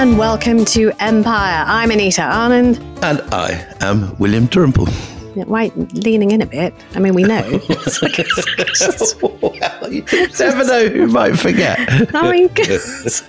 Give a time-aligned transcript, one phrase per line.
[0.00, 1.62] and welcome to Empire.
[1.66, 2.78] I'm Anita Anand.
[3.02, 4.86] And I am William Turnbull.
[5.34, 6.72] Why leaning in a bit?
[6.94, 7.42] I mean, we know.
[9.20, 10.02] well, you
[10.38, 11.78] never know who might forget.
[12.14, 13.28] oh my goodness.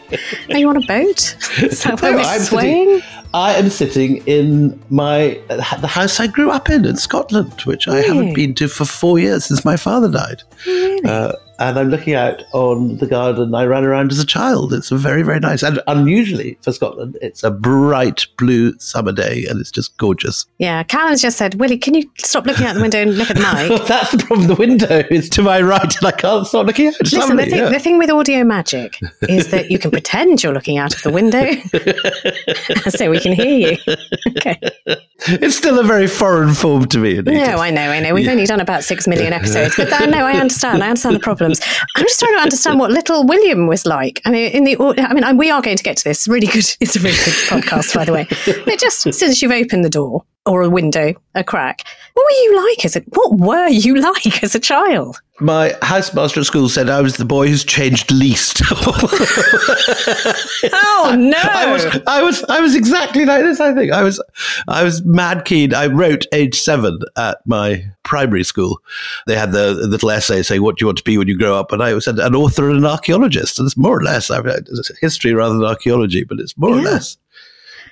[0.50, 1.36] Are you on a boat?
[1.62, 3.02] Is that why No, we're I'm swaying?
[3.02, 7.90] sitting, I am sitting in my the house I grew up in in Scotland, which
[7.90, 10.44] I haven't been to for four years since my father died.
[10.66, 11.04] Really?
[11.04, 14.74] Uh, and I'm looking out on the garden I ran around as a child.
[14.74, 15.62] It's very, very nice.
[15.62, 20.48] And unusually for Scotland, it's a bright blue summer day and it's just gorgeous.
[20.58, 23.38] yeah, Callum's just said, Willie, can you stop looking out the window and look at
[23.38, 23.80] mic?
[23.88, 24.48] That's the problem.
[24.48, 26.96] The window is to my right and I can't stop looking out.
[27.00, 27.70] Listen, the thing, yeah.
[27.70, 28.98] the thing with audio magic
[29.30, 31.54] is that you can pretend you're looking out of the window
[32.90, 33.78] so we can hear you.
[34.32, 34.58] Okay.
[35.28, 37.22] It's still a very foreign form to me.
[37.22, 38.14] No, I know, I know.
[38.14, 40.84] We've only done about six million episodes, but uh, no, I understand.
[40.84, 41.20] I understand the
[41.96, 44.22] I'm just trying to understand what little William was like.
[44.26, 46.28] I mean, in the, I mean, we are going to get to this.
[46.28, 46.66] Really good.
[46.80, 48.28] It's a really good podcast, by the way.
[48.66, 52.68] But just since you've opened the door or a window, a crack, what were you
[52.68, 53.02] like as a?
[53.02, 55.22] What were you like as a child?
[55.40, 58.62] My housemaster at school said I was the boy who's changed least.
[60.74, 61.38] Oh no!
[61.38, 63.60] I was, I was, I was exactly like this.
[63.60, 64.22] I think I was,
[64.68, 65.74] I was mad keen.
[65.74, 68.80] I wrote age seven at my primary school.
[69.26, 71.56] They had the little essay saying, "What do you want to be when you grow
[71.58, 74.30] up?" And I said, "An author and an archaeologist, And it's more or less.
[74.30, 77.18] I mean, it's history rather than archaeology, but it's more or less.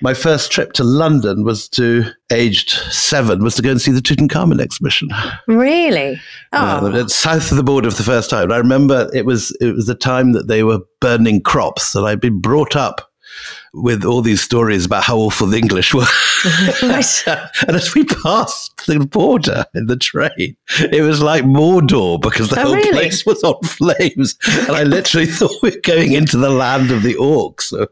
[0.02, 4.00] My first trip to London was to aged seven was to go and see the
[4.00, 5.10] Tutankhamun exhibition.
[5.46, 6.18] Really?
[6.52, 8.50] Oh, Uh, south of the border for the first time.
[8.50, 12.20] I remember it was it was the time that they were burning crops, and I'd
[12.20, 13.09] been brought up
[13.74, 16.04] with all these stories about how awful the English were.
[16.82, 17.22] Right.
[17.26, 22.58] and as we passed the border in the train, it was like Mordor because the
[22.60, 22.92] Oh, whole really?
[22.92, 24.36] place was on flames.
[24.66, 27.86] And I literally thought we were going into the land of the orcs, so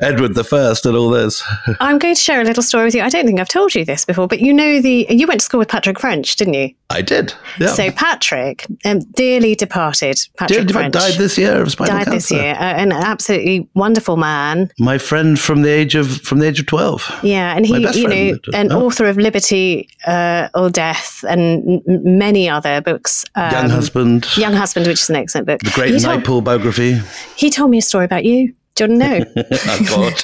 [0.00, 1.42] Edward the First and all this.
[1.80, 3.00] I'm going to share a little story with you.
[3.02, 5.44] I don't think I've told you this before, but you know the you went to
[5.44, 6.74] school with Patrick French, didn't you?
[6.90, 7.32] I did.
[7.58, 7.68] Yeah.
[7.68, 12.30] So Patrick, um, dearly departed, Patrick Did, French, died this year of spinal died this
[12.30, 12.52] year.
[12.54, 14.70] Uh, an absolutely wonderful man.
[14.78, 17.02] My friend from the age of from the age of twelve.
[17.22, 18.86] Yeah, and he, you know, an Oh.
[18.86, 23.24] author of Liberty uh, or Death and m- many other books.
[23.34, 24.36] Um, Younghusband.
[24.36, 25.60] Young Husband, which is an excellent book.
[25.60, 27.00] The great he Naipaul biography.
[27.36, 28.54] he told me a story about you.
[28.74, 29.24] Do you want to know?
[29.36, 30.14] oh God,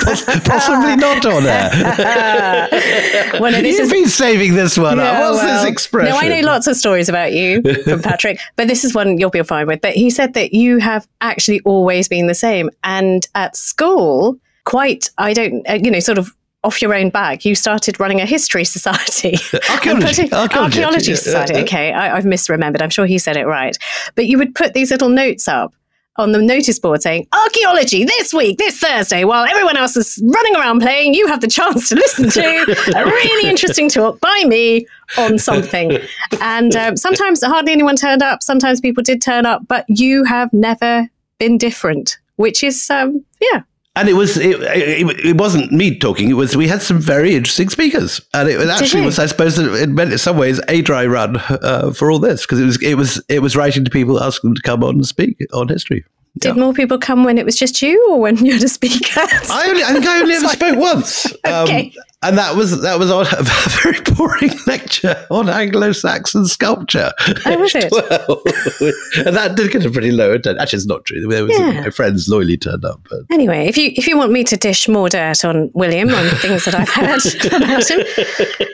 [0.00, 1.70] Poss- possibly not on air.
[3.40, 5.04] well, no, You've is been saving this one up.
[5.04, 6.10] Yeah, What's well, this expression?
[6.14, 9.28] No, I know lots of stories about you from Patrick, but this is one you'll
[9.28, 9.82] be fine with.
[9.82, 12.70] But he said that you have actually always been the same.
[12.82, 16.34] And at school, quite, I don't, uh, you know, sort of
[16.64, 19.36] off your own back, you started running a history society.
[19.70, 20.06] Archaeology.
[20.06, 21.54] Putting- Archaeology, archaeology society.
[21.56, 22.80] Okay, I, I've misremembered.
[22.80, 23.76] I'm sure he said it right.
[24.14, 25.74] But you would put these little notes up
[26.20, 30.54] on the notice board saying archaeology this week, this Thursday, while everyone else is running
[30.56, 32.40] around playing, you have the chance to listen to
[32.96, 34.86] a really interesting talk by me
[35.18, 35.98] on something.
[36.40, 38.42] And um, sometimes hardly anyone turned up.
[38.42, 41.08] Sometimes people did turn up, but you have never
[41.38, 43.62] been different, which is, um, yeah.
[44.00, 46.30] And it was it, it, it wasn't me talking.
[46.30, 49.90] It was we had some very interesting speakers, and it actually was I suppose it
[49.90, 52.94] meant in some ways a dry run uh, for all this because it was it
[52.94, 56.02] was it was writing to people asking them to come on and speak on history.
[56.38, 59.20] Did more people come when it was just you or when you had a speaker?
[59.50, 61.26] I only I think I only ever spoke once.
[61.44, 61.92] Um, Okay.
[62.22, 63.42] And that was that was on a
[63.82, 67.10] very boring lecture on Anglo-Saxon sculpture.
[67.46, 67.90] Oh, was it?
[69.26, 70.62] And that did get a pretty low attendance.
[70.62, 71.26] Actually, it's not true.
[71.26, 71.80] There was Yeah.
[71.82, 74.88] my friends loyally turned up, but Anyway, if you if you want me to dish
[74.88, 78.00] more dirt on William on things that I've heard about him,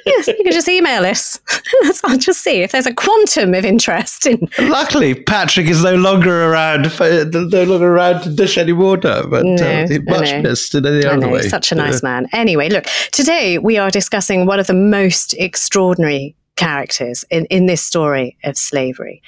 [0.07, 1.41] yes, you can just email us.
[2.05, 4.49] I'll just see if there's a quantum of interest in.
[4.59, 6.91] luckily Patrick is no longer around.
[6.93, 11.05] For, no longer around to dish any water, but No, uh, much missed in any
[11.05, 11.43] I other know, way.
[11.49, 12.27] such a nice man.
[12.33, 17.83] Anyway, look, today we are discussing one of the most extraordinary characters in, in this
[17.83, 19.23] story of slavery.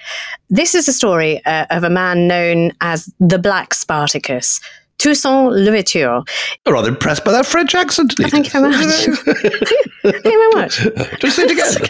[0.49, 4.60] This is a story uh, of a man known as the Black Spartacus.
[4.99, 6.23] Toussaint Louverture.
[6.67, 8.15] I'm rather impressed by that French accent.
[8.19, 8.31] Anita.
[8.31, 9.05] Thank you very much.
[10.03, 10.77] Thank you very much.
[11.21, 11.89] Just say it again.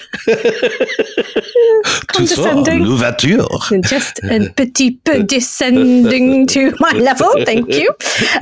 [2.09, 2.85] Condescending.
[2.85, 3.47] l'ouverture.
[3.81, 7.33] Just a petit peu descending to my level.
[7.45, 7.95] Thank you.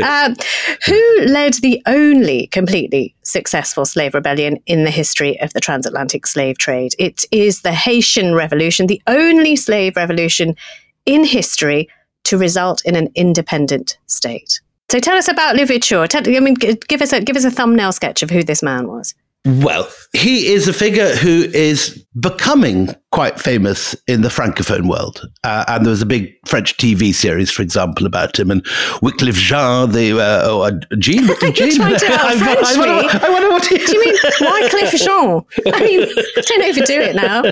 [0.04, 0.36] Um,
[0.84, 6.58] who led the only completely successful slave rebellion in the history of the transatlantic slave
[6.58, 6.92] trade?
[6.98, 10.56] It is the Haitian Revolution, the only slave revolution
[11.04, 11.88] in history
[12.26, 14.60] to result in an independent state.
[14.88, 15.56] So tell us about.
[15.56, 18.86] Tell, I mean, give us a give us a thumbnail sketch of who this man
[18.86, 19.14] was.
[19.46, 25.22] Well, he is a figure who is becoming quite famous in the francophone world.
[25.44, 28.50] Uh, and there was a big French TV series, for example, about him.
[28.50, 28.64] And
[29.02, 31.76] Wyclef Jean, the uh, oh, uh, Jean, You're Jean.
[31.76, 33.24] trying to I, I, wonder.
[33.24, 33.78] I wonder what he.
[33.78, 35.44] Do you mean Wyclef Jean?
[35.72, 36.00] I mean,
[36.34, 37.42] don't overdo it now,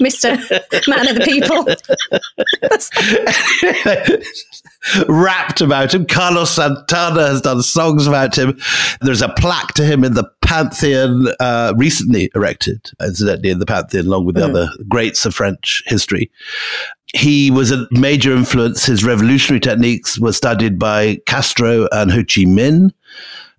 [0.00, 0.30] Mister
[0.88, 1.64] Man of the People.
[5.08, 6.06] rapped about him.
[6.06, 8.58] Carlos Santana has done songs about him.
[9.00, 14.06] There's a plaque to him in the Pantheon, uh, recently erected, incidentally, in the Pantheon,
[14.06, 16.30] along with the other greats of French history.
[17.14, 18.86] He was a major influence.
[18.86, 22.92] His revolutionary techniques were studied by Castro and Ho Chi Minh.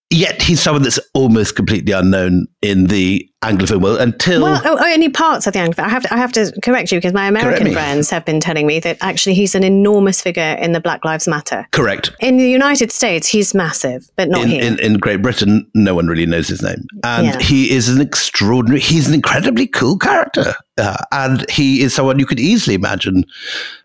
[0.10, 5.10] Yet he's someone that's almost completely unknown in the Anglophone world until Well, oh, only
[5.10, 5.84] parts of the Anglophone.
[5.84, 8.66] I have to, I have to correct you because my American friends have been telling
[8.66, 11.68] me that actually he's an enormous figure in the Black Lives Matter.
[11.72, 12.10] correct.
[12.20, 14.64] In the United States, he's massive, but not in, here.
[14.64, 16.84] in, in Great Britain, no one really knows his name.
[17.04, 17.40] And Yeah.
[17.40, 20.56] he is an extraordinary, he's an incredibly cool character.
[20.80, 23.24] Uh, and he is someone you could easily imagine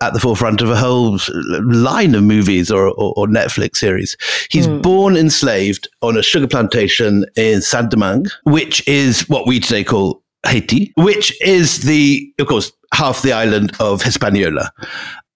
[0.02, 1.18] at the forefront of a whole
[1.62, 4.14] line of movies or, or, or Netflix series.
[4.50, 4.80] He's Hmm.
[4.82, 10.22] born enslaved on a sugar plantation in Saint Domingue, which is what we today call
[10.46, 14.72] Haiti, which is the, of course, half the island of Hispaniola.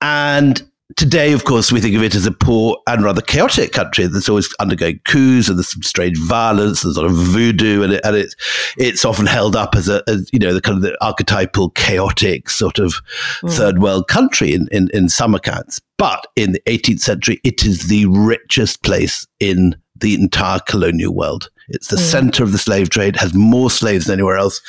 [0.00, 4.06] And today, of course, we think of it as a poor and rather chaotic country
[4.06, 8.00] that's always undergoing coups and there's some strange violence and sort of voodoo, and, it,
[8.04, 8.34] and it's
[8.76, 12.50] it's often held up as a as, you know the kind of the archetypal chaotic
[12.50, 12.94] sort of
[13.40, 13.48] hmm.
[13.48, 15.80] third world country in, in in some accounts.
[15.98, 21.48] But in the 18th century, it is the richest place in the entire colonial world.
[21.68, 22.10] It's the mm.
[22.10, 24.60] center of the slave trade, has more slaves than anywhere else.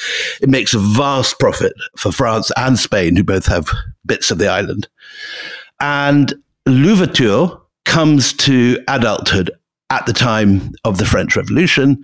[0.42, 3.70] It makes a vast profit for France and Spain, who both have
[4.06, 4.88] bits of the island.
[5.80, 6.34] And
[6.66, 7.50] Louverture
[7.86, 9.52] comes to adulthood
[9.90, 12.04] at the time of the French Revolution,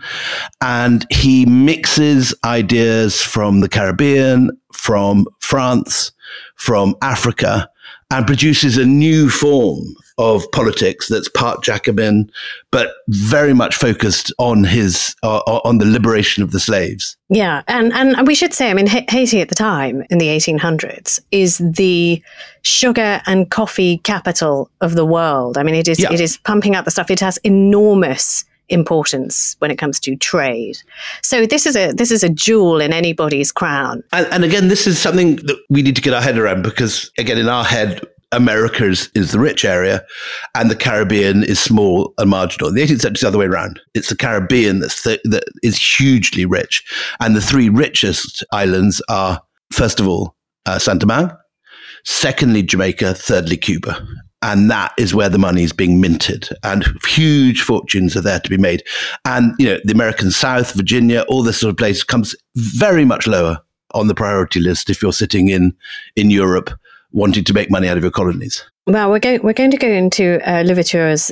[0.61, 6.11] and he mixes ideas from the Caribbean, from France,
[6.55, 7.69] from Africa,
[8.09, 9.83] and produces a new form
[10.17, 12.29] of politics that's part Jacobin,
[12.71, 17.17] but very much focused on his uh, on the liberation of the slaves.
[17.29, 21.19] Yeah, and and we should say, I mean, Haiti at the time in the 1800s
[21.31, 22.21] is the
[22.61, 25.57] sugar and coffee capital of the world.
[25.57, 26.11] I mean, it is Yeah.
[26.13, 27.09] it is pumping out the stuff.
[27.09, 30.77] It has enormous importance when it comes to trade.
[31.21, 34.03] So this is a this is a jewel in anybody's crown.
[34.11, 37.11] And, and again, this is something that we need to get our head around because,
[37.17, 38.01] again, in our head,
[38.33, 40.03] America is, is the rich area
[40.55, 42.69] and the Caribbean is small and marginal.
[42.69, 43.79] In the 18th century, it's the other way around.
[43.93, 46.83] It's the Caribbean that's the, that is hugely rich.
[47.19, 49.41] And the three richest islands are,
[49.71, 50.35] first of all,
[50.65, 51.31] uh, Santa Domingue,
[52.05, 54.05] secondly, Jamaica, thirdly, Cuba.
[54.41, 58.49] And that is where the money is being minted, and huge fortunes are there to
[58.49, 58.83] be made.
[59.23, 63.25] And you know, the American South, Virginia, all this sort of place comes very much
[63.25, 63.59] lower
[63.93, 65.73] on the priority list if you're sitting in
[66.17, 66.71] in Europe
[67.13, 68.63] wanting to make money out of your colonies.
[68.85, 70.63] Well, we're going we're going to go into uh,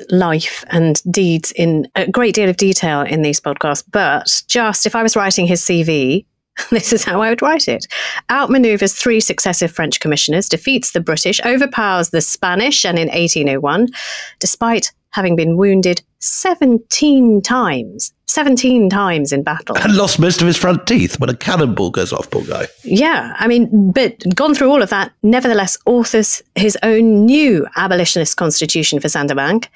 [0.10, 3.84] life and deeds in a great deal of detail in these podcasts.
[3.92, 6.26] But just if I was writing his CV,
[6.70, 7.86] this is how I would write it:
[8.30, 13.90] outmaneuvers three successive French commissioners, defeats the British, overpowers the Spanish, and in 1801,
[14.40, 19.78] despite having been wounded 17 times, 17 times in battle.
[19.78, 22.68] And lost most of his front teeth when a cannonball goes off, poor guy.
[22.84, 28.38] Yeah, I mean, but gone through all of that, nevertheless authors his own new abolitionist
[28.38, 29.68] constitution for Saint-Domingue,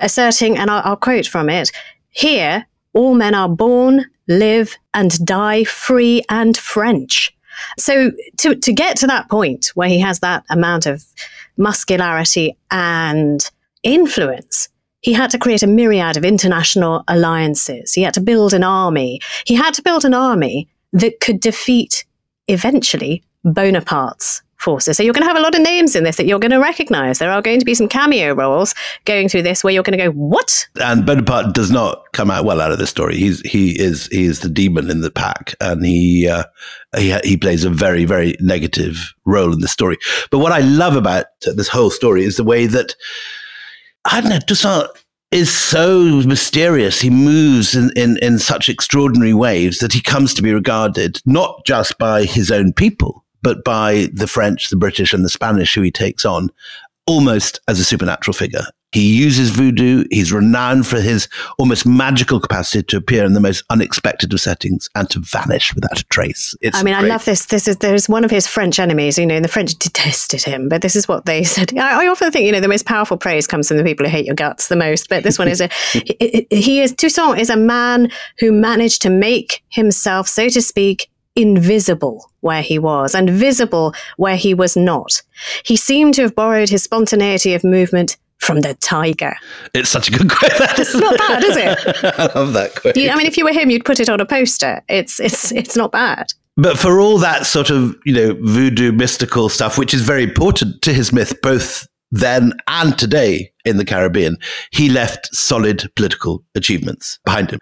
[0.00, 1.70] asserting, and I'll, I'll quote from it
[2.10, 7.34] here, all men are born, live, and die free and French.
[7.78, 11.04] So to, to get to that point where he has that amount of
[11.56, 13.50] muscularity and
[13.82, 14.68] influence,
[15.02, 17.92] he had to create a myriad of international alliances.
[17.92, 19.20] He had to build an army.
[19.44, 22.04] He had to build an army that could defeat
[22.48, 24.96] eventually Bonaparte's forces.
[24.96, 26.60] So you're going to have a lot of names in this that you're going to
[26.60, 27.18] recognize.
[27.18, 30.04] There are going to be some cameo roles going through this where you're going to
[30.04, 33.16] go, "What?" And Bonaparte does not come out well out of this story.
[33.16, 36.44] He's he is he is the demon in the pack, and he uh,
[36.96, 39.98] he he plays a very very negative role in the story.
[40.30, 42.94] But what I love about this whole story is the way that
[44.04, 44.88] I don't know Toussaint
[45.30, 47.00] is so mysterious.
[47.00, 51.64] He moves in, in, in such extraordinary ways that he comes to be regarded not
[51.64, 55.82] just by his own people, but by the French, the British, and the Spanish who
[55.82, 56.50] he takes on
[57.06, 58.66] almost as a supernatural figure.
[58.92, 60.04] He uses voodoo.
[60.10, 64.88] He's renowned for his almost magical capacity to appear in the most unexpected of settings
[64.94, 66.54] and to vanish without a trace.
[66.60, 67.06] It's I mean, great.
[67.06, 67.46] I love this.
[67.46, 69.18] This is there's one of his French enemies.
[69.18, 71.76] You know, and the French detested him, but this is what they said.
[71.76, 74.12] I, I, often think, you know, the most powerful praise comes from the people who
[74.12, 75.08] hate your guts the most.
[75.08, 79.10] But this one is a he, he is Toussaint is a man who managed to
[79.10, 85.22] make himself, so to speak, invisible where he was and visible where he was not.
[85.64, 89.34] He seemed to have borrowed his spontaneity of movement from the tiger.
[89.74, 90.52] It's such a good quote.
[90.78, 92.04] it's not bad, is it?
[92.18, 92.96] I love that quote.
[92.96, 94.82] You, I mean, if you were him, you'd put it on a poster.
[94.88, 96.32] It's it's it's not bad.
[96.56, 100.82] But for all that sort of you know voodoo mystical stuff, which is very important
[100.82, 104.36] to his myth, both then and today in the Caribbean,
[104.70, 107.58] he left solid political achievements behind him.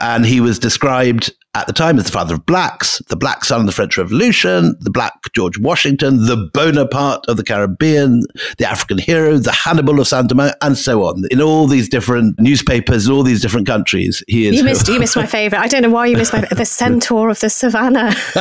[0.00, 3.60] And he was described at the time as the father of blacks, the black son
[3.60, 8.22] of the French Revolution, the black George Washington, the Bonaparte of the Caribbean,
[8.56, 11.24] the African hero, the Hannibal of Saint Domingue, and so on.
[11.30, 14.56] In all these different newspapers, in all these different countries, he is.
[14.56, 15.58] You missed, you missed my favorite.
[15.58, 18.12] I don't know why you missed my the centaur of the savannah.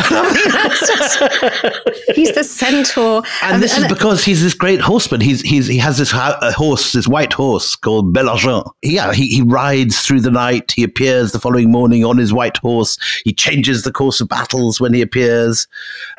[2.15, 5.19] he's the centaur, and this and, is because he's this great horseman.
[5.19, 8.67] He's he's he has this uh, horse, this white horse called Bel-Argent.
[8.81, 10.71] Yeah, he, he rides through the night.
[10.71, 14.79] He appears the following morning on his white horse he changes the course of battles
[14.79, 15.67] when he appears.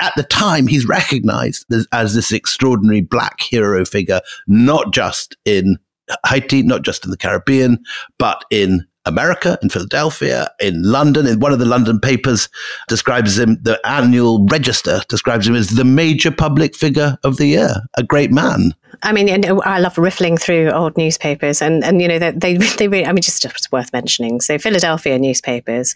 [0.00, 5.78] At the time, he's recognized as, this extraordinary black hero figure, not just in
[6.26, 7.78] Haiti, not just in the Caribbean,
[8.18, 11.26] but in America, in Philadelphia, in London.
[11.26, 12.48] In one of the London papers,
[12.88, 17.74] describes him, the annual register describes him as the major public figure of the year,
[17.96, 18.74] a great man.
[19.02, 22.88] I mean, I love riffling through old newspapers, and and you know they they, they
[22.88, 24.40] really, I mean, just, just worth mentioning.
[24.40, 25.94] So Philadelphia newspapers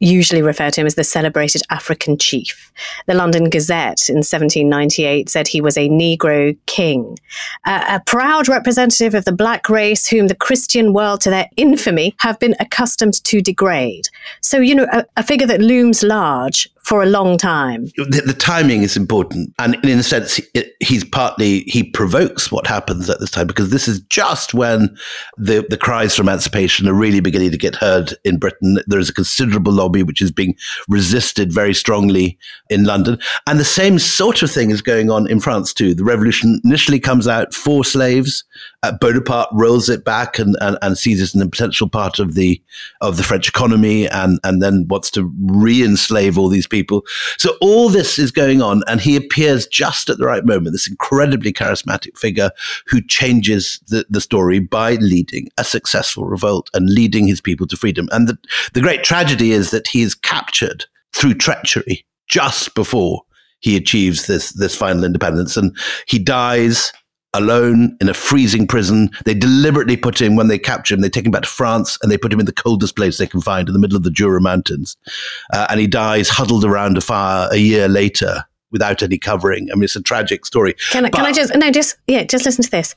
[0.00, 2.72] usually refer to him as the celebrated African chief.
[3.06, 7.18] The London Gazette in 1798 said he was a Negro king,
[7.66, 12.38] a proud representative of the black race whom the Christian world, to their infamy, have
[12.38, 14.08] been accustomed to degrade.
[14.40, 17.84] So you know, a, a figure that looms large for a long time.
[17.96, 20.44] The, the timing is important, and in a sense, he,
[20.80, 24.96] he's partly he provokes what happens at this time because this is just when
[25.36, 28.78] the the cries for emancipation are really beginning to get heard in Britain.
[28.86, 30.56] There is a considerable lobby which is being
[30.88, 32.38] resisted very strongly
[32.70, 35.94] in London, and the same sort of thing is going on in France too.
[35.94, 38.44] The revolution initially comes out for slaves.
[38.82, 42.34] Uh, Bonaparte rolls it back and, and, and sees it as an potential part of
[42.34, 42.62] the
[43.02, 47.04] of the French economy, and and then wants to re-enslave all these people.
[47.36, 50.72] So all this is going on, and he appears just at the right moment.
[50.72, 52.50] This incredibly charismatic figure
[52.86, 57.76] who changes the, the story by leading a successful revolt and leading his people to
[57.76, 58.08] freedom.
[58.12, 58.38] And the,
[58.72, 63.22] the great tragedy is that he is captured through treachery just before
[63.58, 66.94] he achieves this this final independence, and he dies
[67.34, 69.10] alone in a freezing prison.
[69.24, 72.10] They deliberately put him, when they capture him, they take him back to France and
[72.10, 74.10] they put him in the coldest place they can find in the middle of the
[74.10, 74.96] Jura Mountains.
[75.52, 79.68] Uh, and he dies huddled around a fire a year later without any covering.
[79.70, 80.74] I mean, it's a tragic story.
[80.90, 82.94] Can I, but, can I just, no, just, yeah, just listen to this.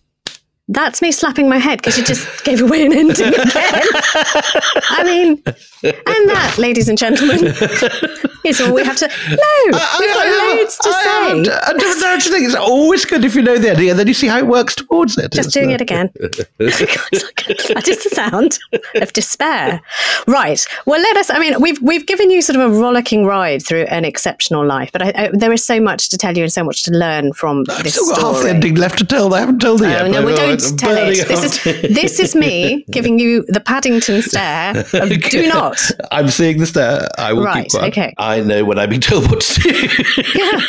[0.69, 3.83] That's me slapping my head because you just gave away an ending again.
[4.89, 5.43] I mean,
[5.83, 7.47] and that, ladies and gentlemen,
[8.45, 9.07] is all we have to.
[9.07, 11.51] No, we've got I, loads to I, say.
[11.51, 14.13] I, I, don't think it's always good if you know the ending and then you
[14.13, 15.33] see how it works towards it.
[15.33, 16.11] Just doing it again.
[16.19, 18.59] that is the sound
[18.95, 19.81] of despair.
[20.27, 20.65] Right.
[20.85, 21.29] Well, let us.
[21.29, 24.91] I mean, we've we've given you sort of a rollicking ride through an exceptional life,
[24.93, 27.65] but I, there is so much to tell you and so much to learn from
[27.69, 28.33] I've this still got story.
[28.33, 29.33] half the ending left to tell.
[29.33, 30.11] I haven't told it oh, yet.
[30.11, 31.27] No, we don't tell it.
[31.27, 31.63] This is
[31.95, 35.77] this is me giving you the Paddington stare of do not.
[36.11, 37.07] I'm seeing the stare.
[37.17, 37.87] I will right, keep quiet.
[37.89, 38.13] Okay.
[38.17, 39.69] I know when I'm being told what to do.
[40.35, 40.61] yeah.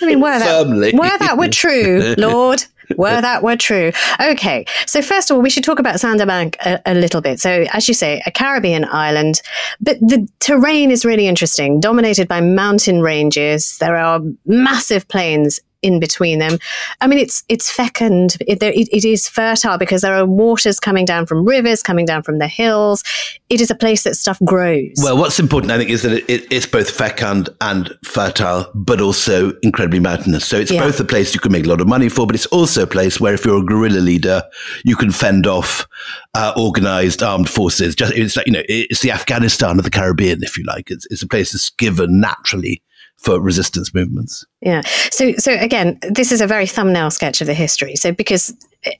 [0.02, 2.64] I mean, were that, were that were true, Lord,
[2.96, 3.92] were that were true.
[4.20, 7.40] Okay, so first of all, we should talk about Domingue a, a, little bit.
[7.40, 9.42] So, as you say, a Caribbean island,
[9.80, 13.78] but the terrain is really interesting, dominated by mountain ranges.
[13.78, 16.58] There are massive plains in between them.
[17.00, 18.36] I mean, it's it's fecund.
[18.46, 22.22] It, it, it is fertile because there are waters coming down from rivers, coming down
[22.22, 23.02] from the hills.
[23.48, 24.94] It is a place that stuff grows.
[25.02, 29.52] Well, what's important, I think, is that it, it's both fecund and fertile, but also
[29.62, 30.46] incredibly mountainous.
[30.46, 30.82] So it's yeah.
[30.82, 32.86] both a place you can make a lot of money for, but it's also a
[32.86, 34.42] place where, if you're a guerrilla leader,
[34.84, 35.86] you can fend off
[36.34, 37.94] uh, organized armed forces.
[37.94, 40.90] Just it's like you know, it's the Afghanistan of the Caribbean, if you like.
[40.90, 42.82] It's, it's a place that's given naturally
[43.20, 44.44] for resistance movements.
[44.60, 44.82] Yeah.
[45.10, 47.96] So so again, this is a very thumbnail sketch of the history.
[47.96, 48.54] So because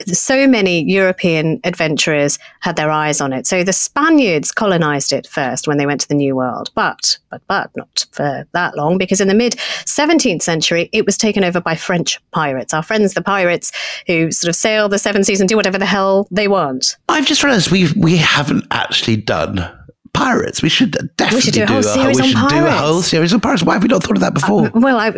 [0.07, 3.47] so many European adventurers had their eyes on it.
[3.47, 7.41] So the Spaniards colonized it first when they went to the New World, but but
[7.49, 11.61] but not for that long because in the mid 17th century it was taken over
[11.61, 12.75] by French pirates.
[12.75, 13.73] Our friends the pirates
[14.07, 16.97] who sort of sail the seven seas and do whatever the hell they want.
[17.09, 19.71] I've just realized we we haven't actually done
[20.13, 20.63] pirates.
[20.63, 22.75] We should definitely We should do a whole a, series on should do a pirates.
[22.75, 23.63] Uh, whole series on pirates.
[23.63, 24.71] Why have we not thought of that before?
[24.75, 25.13] Well, I,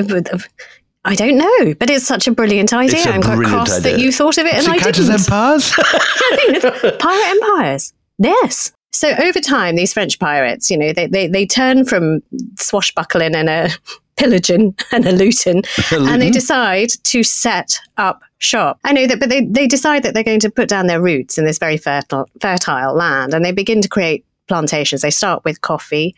[1.05, 3.05] I don't know, but it's such a brilliant idea.
[3.07, 3.93] A I'm quite cross idea.
[3.93, 5.21] that you thought of it and I it count as didn't.
[5.23, 5.73] empires?
[6.99, 7.93] pirate empires.
[8.19, 8.73] Yes.
[8.93, 12.23] So over time, these French pirates, you know, they, they, they turn from
[12.59, 13.71] swashbuckling and a
[14.17, 18.79] pillaging and a looting, and they decide to set up shop.
[18.85, 21.39] I know that, but they, they decide that they're going to put down their roots
[21.39, 25.03] in this very fertile, fertile land, and they begin to create plantations.
[25.03, 26.15] They start with coffee.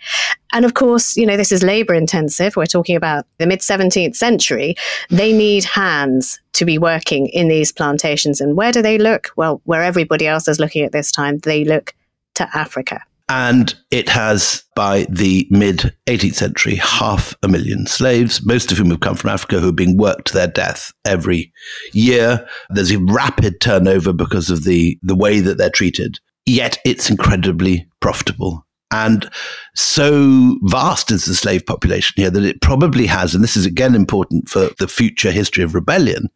[0.52, 2.57] And of course, you know, this is labor intensive.
[2.57, 4.76] We're talking about the mid 17th century.
[5.11, 8.40] They need hands to be working in these plantations.
[8.40, 9.31] And where do they look?
[9.37, 11.95] Well, where everybody else is looking at this time, they look
[12.35, 13.00] to Africa.
[13.28, 18.90] And it has, by the mid 18th century, half a million slaves, most of whom
[18.90, 21.50] have come from Africa, who are being worked to their death every
[21.93, 22.47] year.
[22.69, 26.19] There's a rapid turnover because of the, the way that they're treated.
[26.47, 28.67] Yet it's incredibly profitable.
[28.91, 29.29] And
[29.75, 33.95] so vast is the slave population here that it probably has, and this is again
[33.95, 36.29] important for the future history of rebellion,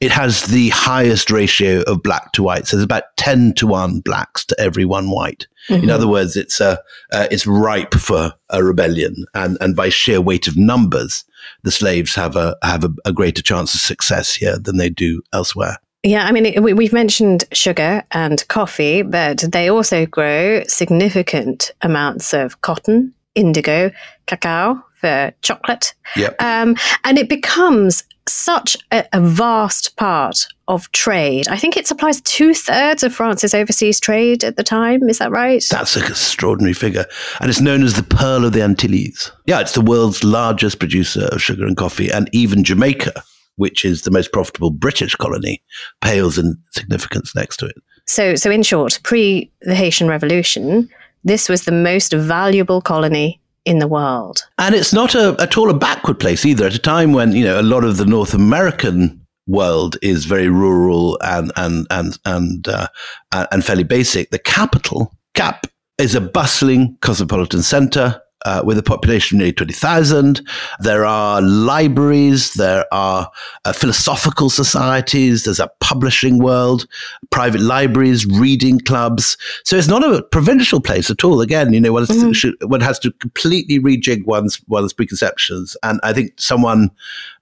[0.00, 2.66] it has the highest ratio of black to white.
[2.66, 5.46] So there's about 10 to 1 blacks to every one white.
[5.70, 6.76] In other words, it's uh,
[7.10, 11.24] uh, it's ripe for a rebellion, and and by sheer weight of numbers,
[11.62, 15.22] the slaves have a have a, a greater chance of success here than they do
[15.32, 15.78] elsewhere.
[16.04, 22.34] Yeah, I mean, we, we've mentioned sugar and coffee, but they also grow significant amounts
[22.34, 23.90] of cotton, indigo,
[24.26, 25.94] cacao for chocolate.
[26.14, 26.40] Yep.
[26.40, 31.48] Um, and it becomes such a, a vast part of trade.
[31.48, 35.08] I think it supplies two thirds of France's overseas trade at the time.
[35.08, 35.64] Is that right?
[35.70, 37.06] That's an extraordinary figure,
[37.40, 39.30] and it's known as the Pearl of the Antilles.
[39.46, 43.22] Yeah, it's the world's largest producer of sugar and coffee, and even Jamaica,
[43.56, 45.62] which is the most profitable British colony,
[46.00, 47.76] pales in significance next to it.
[48.06, 50.88] So, so in short, pre the Haitian Revolution,
[51.24, 54.46] this was the most valuable colony in the world.
[54.58, 56.66] And it's not a, at all a backward place either.
[56.66, 60.48] At a time when you know a lot of the North American world is very
[60.48, 62.88] rural and and and and uh,
[63.32, 65.66] and fairly basic, the capital Cap
[65.98, 68.20] is a bustling cosmopolitan center.
[68.46, 70.46] Uh, with a population of nearly 20,000.
[70.80, 73.30] There are libraries, there are
[73.64, 76.86] uh, philosophical societies, there's a publishing world,
[77.30, 79.38] private libraries, reading clubs.
[79.64, 81.40] So it's not a provincial place at all.
[81.40, 85.74] Again, you know, one, has, should, one has to completely rejig one's one's preconceptions.
[85.82, 86.90] And I think someone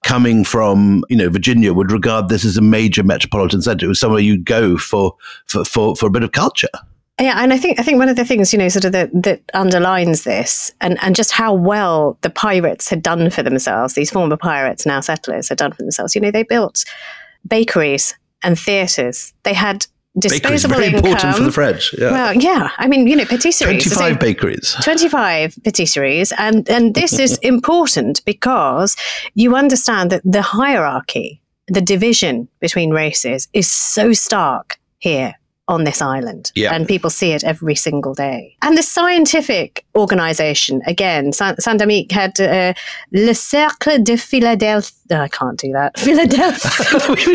[0.03, 3.87] coming from you know Virginia would regard this as a major metropolitan center.
[3.87, 6.69] It was somewhere you'd go for for for, for a bit of culture.
[7.23, 9.11] Yeah, and I think I think one of the things you know sort of that
[9.23, 13.95] that underlines this, and and just how well the pirates had done for themselves.
[13.95, 16.15] These former pirates, now settlers, had done for themselves.
[16.15, 16.85] You know, they built
[17.47, 19.33] bakeries and theatres.
[19.45, 19.87] They had
[20.19, 21.05] disposable very income.
[21.07, 21.95] important for the French.
[21.99, 23.83] Yeah, Well, yeah, I mean, you know, patisseries.
[23.95, 24.77] twenty So- bakeries.
[24.85, 28.97] 25 patisseries and and this is important because
[29.35, 35.35] you understand that the hierarchy the division between races is so stark here
[35.69, 36.75] on this island Yeah.
[36.75, 42.41] and people see it every single day and the scientific organization again Saint Saint-Domingue had
[42.41, 42.75] uh,
[43.13, 46.71] le cercle de philadelphia i can't do that philadelphia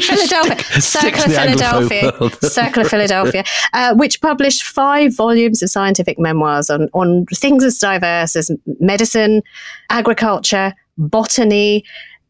[0.02, 2.50] Philadelphia, stick- stick Circle to of Philadelphia.
[2.50, 7.78] Circle of Philadelphia, uh, which published five volumes of scientific memoirs on on things as
[7.80, 9.42] diverse as medicine,
[9.90, 11.84] agriculture, botany.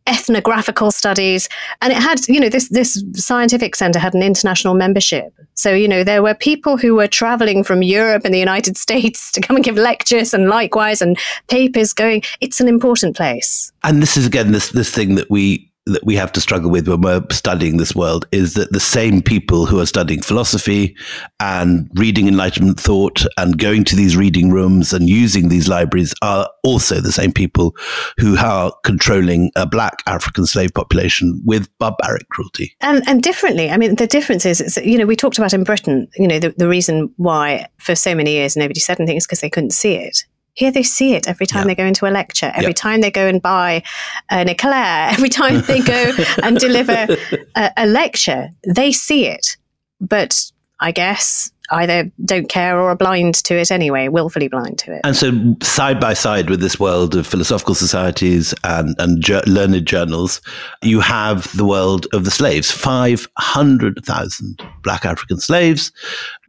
[0.08, 1.50] Ethnographical studies,
[1.82, 5.34] and it had, you know, this this scientific center had an international membership.
[5.54, 9.32] So, you know, there were people who were traveling from Europe and the United States
[9.34, 11.17] to come and give lectures, and likewise, and
[11.48, 12.24] papers going.
[12.41, 13.72] It's an important place.
[13.84, 16.88] and this is again this this thing that we that we have to struggle with
[16.88, 20.95] when we're studying this world is that the same people who are studying philosophy
[21.39, 26.50] and reading enlightenment thought and going to these reading rooms and using these libraries are
[26.63, 27.76] also the same people
[28.17, 32.76] who are controlling a black African slave population with barbaric cruelty.
[32.82, 33.69] and and differently.
[33.69, 36.54] I mean, the difference is, you know, we talked about in Britain, you know, the,
[36.58, 39.95] the reason why for so many years nobody said anything is because they couldn't see
[39.95, 40.26] it.
[40.58, 41.67] Here they see it every time Yeah.
[41.67, 42.74] they go into a lecture, every Yeah.
[42.74, 43.84] time they go and buy
[44.30, 46.12] an eclair, every time they go
[46.43, 47.08] and deliver
[47.56, 49.56] a, a lecture, they see it.
[50.02, 54.93] But I guess either don't care or are blind to it anyway, willfully blind to
[54.93, 55.02] it.
[55.04, 59.86] And so, side by side with this world of philosophical societies and, and ju- learned
[59.86, 60.39] journals,
[60.82, 65.91] you have the world of the slaves 500,000 black African slaves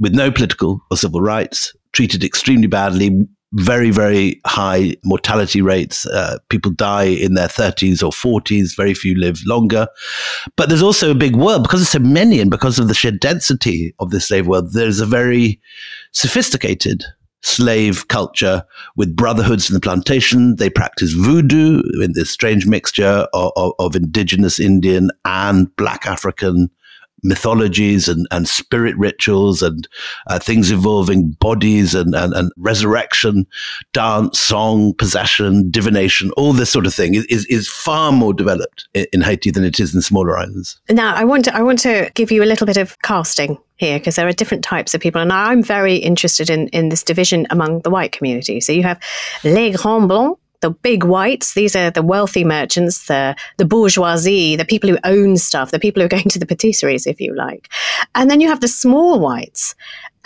[0.00, 6.06] with no political or civil rights, treated extremely badly, very, very high mortality rates.
[6.06, 8.76] Uh, people die in their 30s or 40s.
[8.76, 9.88] Very few live longer.
[10.56, 13.10] But there's also a big world because there's so many and because of the sheer
[13.10, 15.60] density of the slave world, there's a very
[16.12, 17.04] sophisticated
[17.42, 18.64] slave culture
[18.96, 20.56] with brotherhoods in the plantation.
[20.56, 26.70] They practice voodoo in this strange mixture of, of, of indigenous Indian and black African
[27.22, 29.88] mythologies and, and spirit rituals and
[30.26, 33.46] uh, things involving bodies and, and, and, resurrection,
[33.92, 39.20] dance, song, possession, divination, all this sort of thing is, is far more developed in,
[39.20, 40.80] Haiti than it is in smaller islands.
[40.90, 43.98] Now, I want to, I want to give you a little bit of casting here
[43.98, 45.20] because there are different types of people.
[45.20, 48.60] And I'm very interested in, in this division among the white community.
[48.60, 49.00] So you have
[49.44, 54.64] Les Grands Blancs, the big whites, these are the wealthy merchants, the, the bourgeoisie, the
[54.64, 57.68] people who own stuff, the people who are going to the patisseries, if you like.
[58.14, 59.74] And then you have the small whites.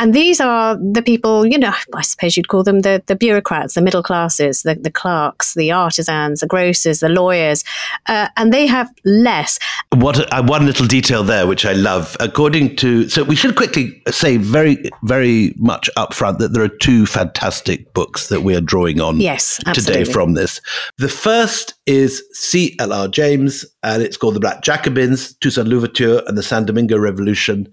[0.03, 3.75] And these are the people, you know, I suppose you'd call them the, the bureaucrats,
[3.75, 7.63] the middle classes, the, the clerks, the artisans, the grocers, the lawyers,
[8.07, 9.61] uh, and they have less.
[9.95, 14.03] What uh, one little detail there, which I love, according to so we should quickly
[14.09, 19.01] say very very much upfront that there are two fantastic books that we are drawing
[19.01, 19.21] on.
[19.21, 20.05] Yes, absolutely.
[20.05, 20.61] today from this.
[20.99, 22.75] The first is C.
[22.81, 22.93] L.
[22.93, 23.07] R.
[23.07, 27.73] James, and it's called The Black Jacobins, Toussaint Louverture, and the San Domingo Revolution.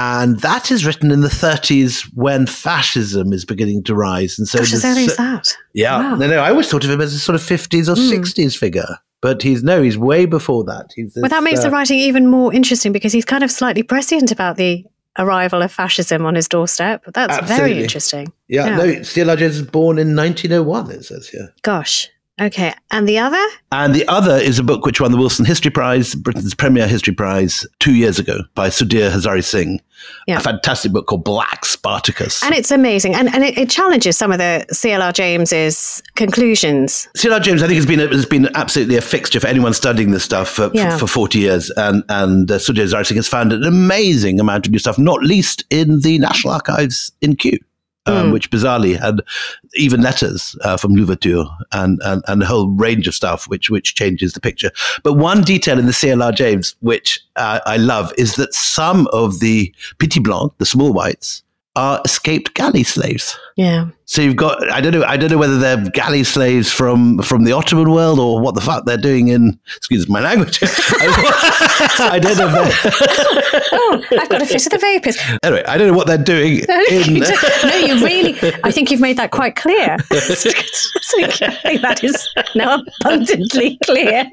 [0.00, 4.38] And that is written in the 30s when fascism is beginning to rise.
[4.38, 5.56] And so, Gosh, as early as that.
[5.72, 5.98] Yeah.
[5.98, 6.14] Wow.
[6.14, 8.18] No, no, I always thought of him as a sort of 50s or mm.
[8.20, 8.98] 60s figure.
[9.20, 10.92] But he's no, he's way before that.
[10.94, 13.50] He's this, well, that makes uh, the writing even more interesting because he's kind of
[13.50, 14.84] slightly prescient about the
[15.18, 17.02] arrival of fascism on his doorstep.
[17.12, 17.56] That's absolutely.
[17.56, 18.32] very interesting.
[18.46, 18.76] Yeah, yeah.
[18.76, 19.34] no, C.L.R.
[19.34, 21.52] James was born in 1901, it says here.
[21.62, 22.08] Gosh.
[22.40, 22.72] Okay.
[22.90, 23.44] And the other?
[23.72, 27.14] And the other is a book which won the Wolfson History Prize, Britain's premier history
[27.14, 29.80] prize, two years ago by Sudhir Hazareesingh.
[30.28, 30.38] Yeah.
[30.38, 32.42] A fantastic book called Black Spartacus.
[32.44, 33.16] And it's amazing.
[33.16, 35.10] And, and it, it challenges some of the C.L.R.
[35.10, 37.08] James's conclusions.
[37.16, 37.40] C.L.R.
[37.40, 40.48] James, I think, has been, has been absolutely a fixture for anyone studying this stuff
[40.48, 40.92] for, yeah.
[40.92, 41.70] for, for, 40 years.
[41.70, 45.64] And, and uh, Sudhir Hazareesingh has found an amazing amount of new stuff, not least
[45.68, 47.58] in the National Archives in Kew
[48.08, 48.32] um, mm.
[48.32, 49.20] which bizarrely had
[49.74, 53.94] even letters uh, from Louverture and, and, and a whole range of stuff, which, which
[53.94, 54.70] changes the picture.
[55.02, 59.40] But one detail in the CLR James, which uh, I love, is that some of
[59.40, 61.42] the Petit Blanc, the small whites,
[61.76, 63.38] are escaped galley slaves.
[63.56, 63.88] Yeah.
[64.08, 67.44] So you've got I don't know I don't know whether they're galley slaves from from
[67.44, 70.58] the Ottoman world or what the fuck they're doing in excuse my language.
[70.62, 72.70] I don't know.
[73.70, 75.18] oh, I've got a fit of the vapors.
[75.42, 76.60] Anyway, I don't know what they're doing.
[76.90, 77.20] in...
[77.62, 78.34] no, you really.
[78.64, 79.98] I think you've made that quite clear.
[80.00, 84.24] I think that is now abundantly clear.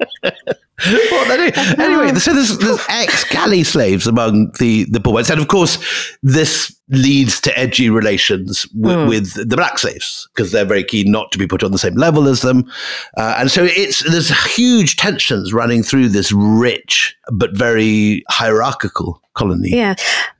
[1.50, 1.82] do.
[1.82, 5.78] Anyway, so there's, there's ex galley slaves among the the poor whites, and of course,
[6.22, 9.08] this leads to edgy relations w- mm.
[9.08, 11.94] with the black slaves because they're very keen not to be put on the same
[11.94, 12.70] level as them,
[13.16, 19.70] uh, and so it's there's huge tensions running through this rich but very hierarchical colony.
[19.70, 19.94] Yeah,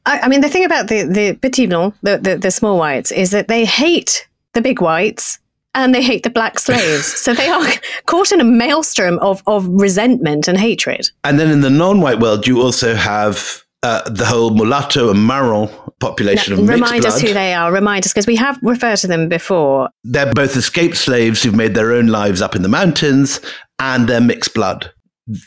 [0.06, 3.10] I, I mean the thing about the the petit blanc, the, the the small whites,
[3.10, 5.38] is that they hate the big whites
[5.74, 7.06] and they hate the black slaves.
[7.06, 7.66] so they are
[8.06, 11.06] caught in a maelstrom of, of resentment and hatred.
[11.24, 15.26] And then in the non white world, you also have uh, the whole mulatto and
[15.26, 15.68] marron
[16.00, 17.72] population now, of Remind us who they are.
[17.72, 19.88] Remind us, because we have referred to them before.
[20.04, 23.40] They're both escaped slaves who've made their own lives up in the mountains,
[23.78, 24.92] and they're mixed blood.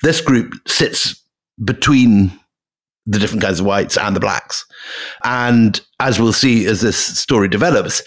[0.01, 1.23] This group sits
[1.63, 2.31] between
[3.05, 4.63] the different kinds of whites and the blacks.
[5.23, 8.03] And as we'll see as this story develops,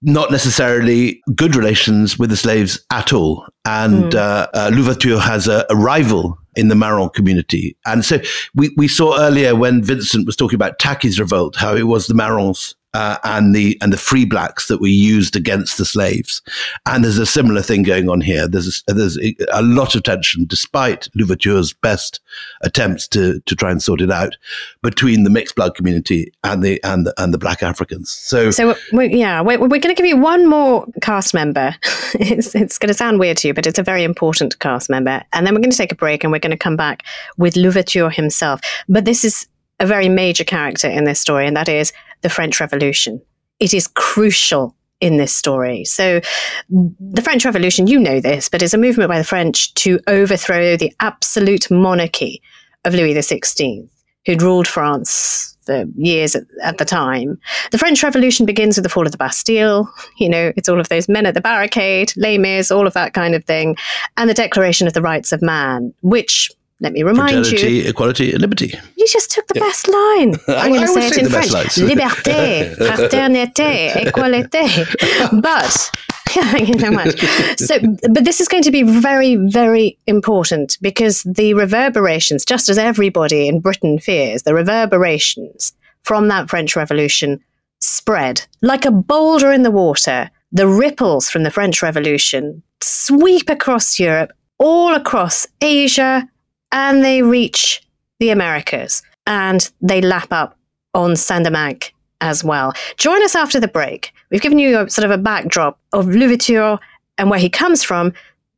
[0.00, 3.46] not necessarily good relations with the slaves at all.
[3.64, 4.14] And mm.
[4.14, 7.76] uh, uh, Louverture has a, a, rival in the Marron community.
[7.86, 8.18] And so
[8.54, 12.14] we, we saw earlier when Vincent was talking about Tacky's revolt, how it was the
[12.14, 16.42] Marrons uh, and the and the free blacks that were used against the slaves.
[16.84, 18.48] And there's a similar thing going on here.
[18.48, 19.16] There's a, there's
[19.52, 22.18] a lot of tension, despite Louverture's best
[22.62, 24.36] attempts to to try and sort it out,
[24.82, 28.10] between the mixed blood community and the and the, and the black Africans.
[28.10, 31.76] So so we're, yeah, we're, we're going to give you one more cast member.
[32.14, 35.22] it's it's going to sound weird to you, but it's a very important cast member.
[35.32, 37.04] And then we're going to take a break, and we're going to come back
[37.36, 38.60] with Louverture himself.
[38.88, 39.46] But this is
[39.78, 43.20] a very major character in this story, and that is the French Revolution.
[43.60, 45.84] It is crucial in this story.
[45.84, 46.20] So,
[46.68, 50.76] the French Revolution, you know this, but is a movement by the French to overthrow
[50.76, 52.42] the absolute monarchy
[52.84, 53.88] of Louis XVI,
[54.26, 57.38] who'd ruled France the years at, at, the time.
[57.70, 59.88] The French Revolution begins with the fall of the Bastille.
[60.16, 63.12] You know, it's all of those men at the barricade, Les Mis, all of that
[63.12, 63.76] kind of thing,
[64.16, 67.88] and the Declaration of the Rights of Man, which let me remind you.
[67.88, 68.72] equality, and liberty.
[68.96, 69.66] You just took the yeah.
[69.66, 70.34] best line.
[70.48, 71.48] I'm going to say it in French.
[71.78, 74.86] Liberté, fraternité, égalité.
[75.42, 75.90] But
[76.28, 77.18] thank you so much.
[77.58, 77.78] So,
[78.10, 83.48] but this is going to be very, very important because the reverberations, just as everybody
[83.48, 87.40] in Britain fears, the reverberations from that French Revolution
[87.80, 90.30] spread like a boulder in the water.
[90.52, 96.28] The ripples from the French Revolution sweep across Europe, all across Asia,
[96.72, 97.82] and they reach
[98.20, 100.56] the Americas and they lap up
[100.94, 101.82] on Saint-Domingue
[102.20, 102.72] as well.
[102.96, 104.12] Join us after the break.
[104.30, 106.78] We've given you a, sort of a backdrop of Louverture
[107.16, 108.12] and where he comes from.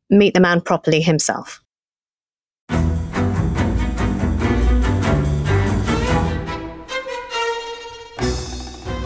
[0.09, 1.60] Meet the man properly himself.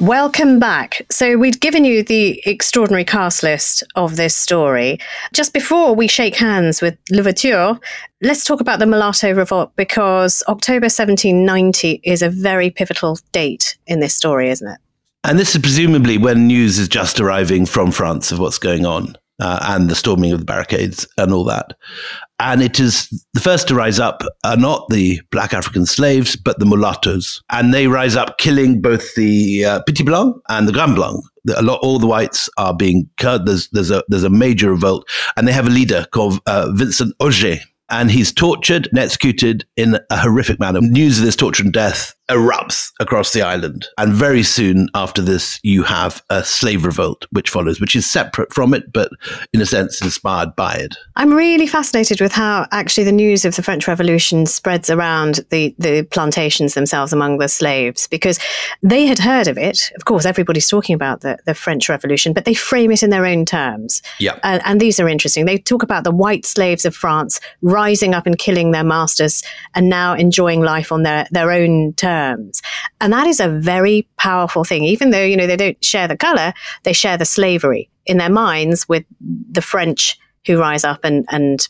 [0.00, 1.02] Welcome back.
[1.10, 4.98] So, we'd given you the extraordinary cast list of this story.
[5.34, 7.78] Just before we shake hands with Louverture,
[8.22, 14.00] let's talk about the Mulatto Revolt because October 1790 is a very pivotal date in
[14.00, 14.78] this story, isn't it?
[15.24, 19.16] And this is presumably when news is just arriving from France of what's going on.
[19.38, 21.72] Uh, and the storming of the barricades and all that.
[22.40, 26.58] And it is the first to rise up are not the black African slaves, but
[26.58, 27.42] the mulattoes.
[27.50, 31.22] And they rise up killing both the uh, Petit Blanc and the Grand Blanc.
[31.44, 33.44] The, a lot, all the whites are being cut.
[33.44, 35.06] There's, there's, a, there's a major revolt.
[35.36, 37.60] And they have a leader called uh, Vincent Ogé.
[37.90, 40.80] And he's tortured and executed in a horrific manner.
[40.80, 43.86] News of this torture and death erupts across the island.
[43.98, 48.54] And very soon after this, you have a slave revolt, which follows, which is separate
[48.54, 49.10] from it, but
[49.52, 50.94] in a sense inspired by it.
[51.16, 55.74] I'm really fascinated with how actually the news of the French Revolution spreads around the,
[55.78, 58.38] the plantations themselves among the slaves, because
[58.82, 59.90] they had heard of it.
[59.96, 63.26] Of course, everybody's talking about the, the French Revolution, but they frame it in their
[63.26, 64.02] own terms.
[64.20, 64.38] Yeah.
[64.44, 65.46] And, and these are interesting.
[65.46, 69.42] They talk about the white slaves of France rising up and killing their masters
[69.74, 72.62] and now enjoying life on their, their own terms terms.
[73.00, 74.84] And that is a very powerful thing.
[74.84, 76.52] Even though, you know, they don't share the color,
[76.82, 81.68] they share the slavery in their minds with the French who rise up and, and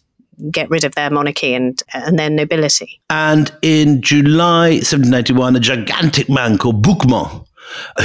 [0.51, 3.01] get rid of their monarchy and, and their nobility.
[3.11, 7.47] And in July 1791, a gigantic man called Bouquemont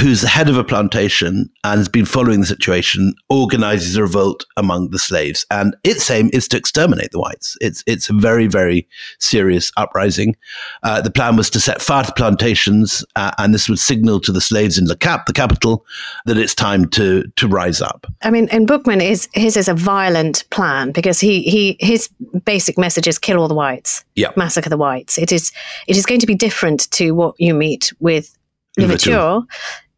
[0.00, 4.44] who's the head of a plantation and has been following the situation, organizes a revolt
[4.56, 5.46] among the slaves.
[5.50, 7.56] And its aim is to exterminate the whites.
[7.60, 10.36] It's, it's a very, very serious uprising.
[10.82, 14.32] Uh, the plan was to set fire to plantations, uh, and this would signal to
[14.32, 15.84] the slaves in Le Cap, the capital,
[16.26, 18.06] that it's time to, to rise up.
[18.22, 22.08] I mean, and Bookman is his is a violent plan because he, he his
[22.44, 24.30] basic message is kill all the whites, yeah.
[24.36, 25.18] massacre the whites.
[25.18, 25.52] It is
[25.86, 28.36] it is going to be different to what you meet with
[28.76, 29.40] Louverture.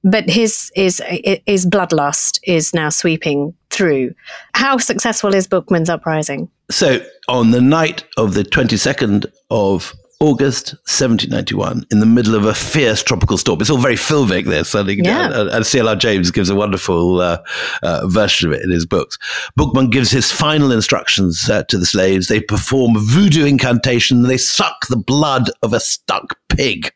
[0.05, 1.03] But his is
[1.47, 4.15] his bloodlust is now sweeping through.
[4.55, 6.49] How successful is Bookman's uprising?
[6.71, 12.53] So on the night of the 22nd of August 1791, in the middle of a
[12.53, 13.61] fierce tropical storm.
[13.61, 14.73] It's all very filmic, this.
[14.73, 15.31] Think, Yeah.
[15.33, 15.95] and, and C.L.R.
[15.95, 17.39] James gives a wonderful uh,
[17.85, 19.17] uh, version of it in his books.
[19.55, 22.27] Bookman gives his final instructions uh, to the slaves.
[22.27, 24.23] They perform voodoo incantation.
[24.23, 26.91] They suck the blood of a stuck pig.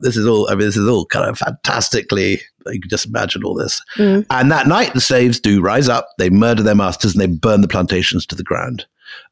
[0.00, 3.42] This is all, I mean, this is all kind of fantastically, you can just imagine
[3.44, 3.82] all this.
[3.96, 4.26] Mm.
[4.30, 7.62] And that night, the slaves do rise up, they murder their masters, and they burn
[7.62, 8.86] the plantations to the ground.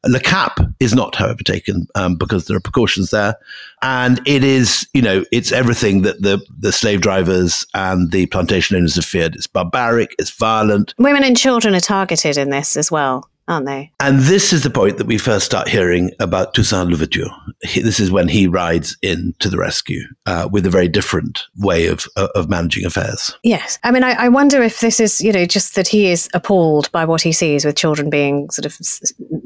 [0.05, 3.35] Le Cap is not, however, taken um, because there are precautions there.
[3.81, 8.77] And it is, you know, it's everything that the, the slave drivers and the plantation
[8.77, 9.35] owners have feared.
[9.35, 10.93] It's barbaric, it's violent.
[10.97, 13.91] Women and children are targeted in this as well, aren't they?
[13.99, 17.29] And this is the point that we first start hearing about Toussaint Louverture.
[17.63, 21.41] He, this is when he rides in to the rescue uh, with a very different
[21.57, 23.35] way of, of managing affairs.
[23.43, 23.79] Yes.
[23.83, 26.91] I mean, I, I wonder if this is, you know, just that he is appalled
[26.91, 28.77] by what he sees with children being sort of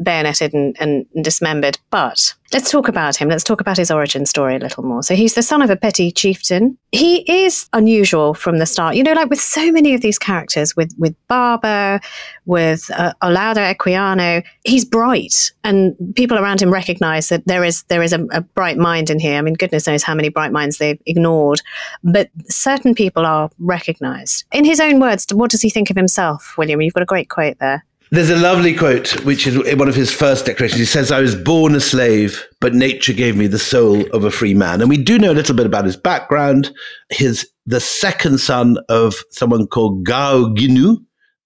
[0.04, 1.80] bayoneted and, and dismembered.
[1.90, 3.30] But let's talk about him.
[3.30, 5.04] Let's talk about his origin story a little more.
[5.04, 6.78] So he's the son of a petty chieftain.
[6.92, 8.96] He is unusual from the start.
[8.96, 12.00] You know, like with so many of these characters, with, with Barber,
[12.46, 18.04] with uh, Olaudah Equiano, he's bright and people around him recognize that there is, there
[18.04, 19.38] is a, a bright mind in here.
[19.38, 21.62] I mean, goodness knows how many bright minds they've ignored
[22.04, 24.46] but certain people are recognized.
[24.52, 26.82] In his own words, what does he think of himself, William?
[26.82, 27.86] You've got a great quote there.
[28.14, 30.78] There's a lovely quote, which is one of his first declarations.
[30.78, 34.30] He says, I was born a slave, but nature gave me the soul of a
[34.30, 34.82] free man.
[34.82, 36.72] And we do know a little bit about his background.
[37.10, 40.98] His the second son of someone called Gaou Guinou,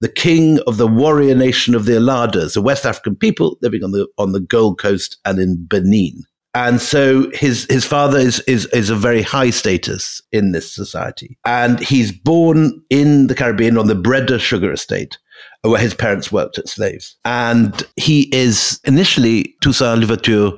[0.01, 3.91] the king of the warrior nation of the Aladas, a West African people living on
[3.91, 6.25] the on the Gold Coast and in Benin.
[6.53, 11.37] And so his his father is is is a very high status in this society,
[11.45, 15.17] and he's born in the Caribbean on the Breda sugar estate,
[15.61, 17.15] where his parents worked as slaves.
[17.25, 20.51] And he is initially Toussaint Louverture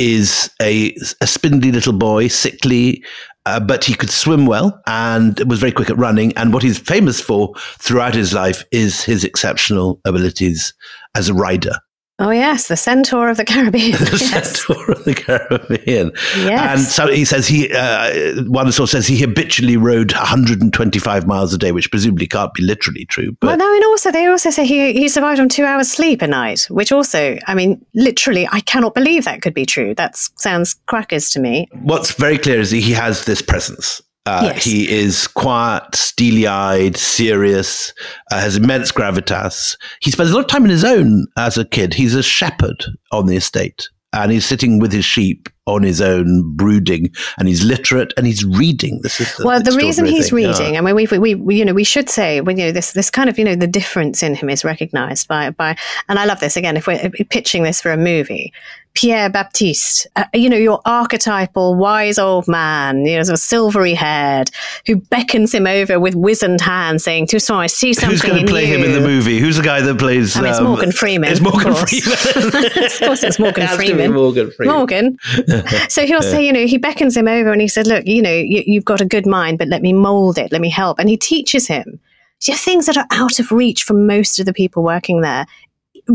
[0.00, 3.02] is a a spindly little boy, sickly.
[3.46, 6.36] Uh, but he could swim well and was very quick at running.
[6.36, 10.74] And what he's famous for throughout his life is his exceptional abilities
[11.14, 11.76] as a rider.
[12.20, 13.92] Oh yes, the centaur of the Caribbean.
[13.98, 14.60] the yes.
[14.60, 16.10] centaur of the Caribbean.
[16.38, 16.78] Yes.
[16.78, 21.58] And so he says he, uh, one source says he habitually rode 125 miles a
[21.58, 23.36] day, which presumably can't be literally true.
[23.40, 26.20] But well, no, and also they also say he he survived on two hours sleep
[26.20, 29.94] a night, which also, I mean, literally, I cannot believe that could be true.
[29.94, 31.68] That sounds crackers to me.
[31.82, 34.02] what's very clear is he has this presence.
[34.28, 34.64] Uh, Yes.
[34.64, 37.92] He is quiet, steely eyed, serious,
[38.30, 39.76] uh, has immense gravitas.
[40.00, 41.94] He spends a lot of time in his own as a kid.
[41.94, 46.56] He's a shepherd on the estate and he's sitting with his sheep on his own,
[46.56, 49.00] brooding, and he's literate and he's reading.
[49.02, 50.38] This is the well, the reason he's thing.
[50.38, 50.48] Yeah.
[50.50, 52.92] reading, I mean, we, we, we, you know, we should say, when you know, this,
[52.92, 55.76] this kind of, you know, the difference in him is recognized by, by,
[56.08, 56.76] and I love this again.
[56.76, 58.52] If we're pitching this for a movie,
[58.98, 63.94] Pierre Baptiste, uh, you know, your archetypal wise old man, you know, sort of silvery
[63.94, 64.50] haired,
[64.86, 68.50] who beckons him over with wizened hand, saying, "Toussaint, I see something Who's going to
[68.50, 69.38] play him in the movie?
[69.38, 70.36] Who's the guy that plays?
[70.36, 71.30] I mean, it's um, Morgan Freeman.
[71.30, 71.88] It's Morgan of.
[71.88, 72.56] Freeman.
[72.84, 74.12] of course, it's Morgan Has to be Freeman.
[74.14, 74.76] Morgan Freeman.
[74.76, 75.18] Morgan.
[75.88, 78.34] so he'll say, you know, he beckons him over and he said, look, you know,
[78.34, 80.98] you, you've got a good mind, but let me mold it, let me help.
[80.98, 82.00] And he teaches him
[82.40, 85.46] just things that are out of reach for most of the people working there.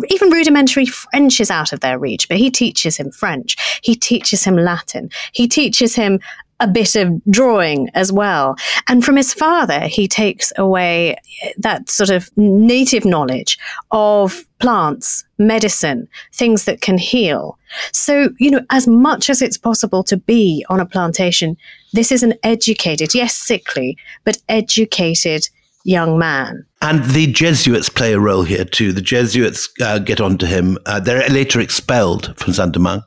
[0.10, 3.56] Even rudimentary French is out of their reach, but he teaches him French.
[3.84, 5.10] He teaches him Latin.
[5.34, 6.20] He teaches him
[6.60, 8.56] a bit of drawing as well.
[8.88, 11.18] And from his father, he takes away
[11.58, 13.58] that sort of native knowledge
[13.92, 17.58] of plants, medicine, things that can heal.
[17.92, 21.58] So, you know, as much as it's possible to be on a plantation,
[21.92, 25.50] this is an educated, yes, sickly, but educated
[25.84, 26.66] young man.
[26.82, 28.92] And the Jesuits play a role here too.
[28.92, 30.78] The Jesuits uh, get onto him.
[30.86, 33.04] Uh, they're later expelled from Saint Domingue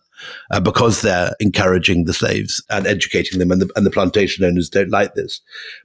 [0.50, 4.68] uh, because they're encouraging the slaves and educating them, and the, and the plantation owners
[4.68, 5.40] don't like this.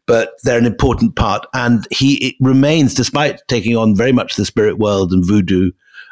[0.06, 4.78] But they're an important part, and he remains, despite taking on very much the spirit
[4.78, 5.72] world and voodoo.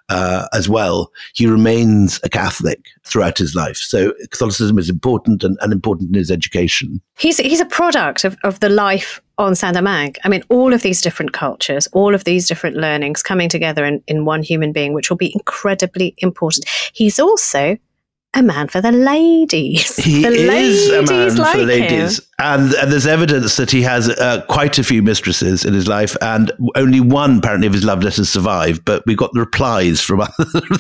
[0.10, 3.78] Uh, as well, he remains a Catholic throughout his life.
[3.78, 7.00] So Catholicism is important and, and important in his education.
[7.18, 10.16] He's he's a product of, of the life on Domingue.
[10.24, 14.04] I mean, all of these different cultures, all of these different learnings coming together in,
[14.08, 16.68] in one human being, which will be incredibly important.
[16.94, 17.78] He's also
[18.34, 19.96] a man for the ladies.
[19.98, 23.82] He the is a man like for the ladies, and, and there's evidence that he
[23.82, 27.84] has uh, quite a few mistresses in his life, and only one apparently of his
[27.84, 28.86] love letters survived.
[28.86, 30.34] But we got the replies from other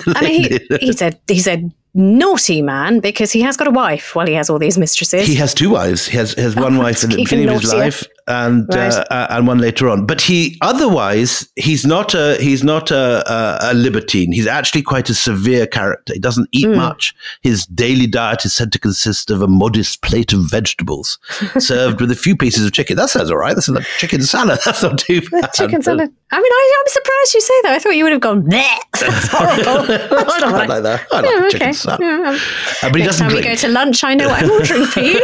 [0.07, 0.77] I mean, he, ladies.
[0.79, 4.49] he's a he's a naughty man because he has got a wife while he has
[4.49, 5.27] all these mistresses.
[5.27, 6.07] He has two wives.
[6.07, 8.93] He has, has one Oh, wife at the beginning of his life and Right.
[8.93, 10.05] uh, uh, and one later on.
[10.05, 14.31] But he otherwise he's not a he's not a, a, a libertine.
[14.31, 16.13] He's actually quite a severe character.
[16.13, 16.75] He doesn't eat Mm.
[16.75, 17.13] much.
[17.41, 21.17] His daily diet is said to consist of a modest plate of vegetables
[21.57, 22.95] served with a few pieces of chicken.
[22.97, 23.55] That sounds all right.
[23.55, 24.59] That's like chicken salad.
[24.65, 25.51] That's not too bad.
[25.53, 26.13] Chicken salad.
[26.31, 27.71] I mean, I, I'm surprised you say that.
[27.73, 29.87] I thought you would have gone, that's horrible.
[29.87, 30.69] That's I don't right.
[30.69, 31.07] like that.
[31.11, 31.71] I like Yeah, chicken okay.
[31.73, 31.99] salad.
[32.01, 32.39] Yeah, um, Uh,
[32.83, 34.99] but he Next doesn't time we go to lunch, I know what I'm ordering for
[34.99, 35.19] you.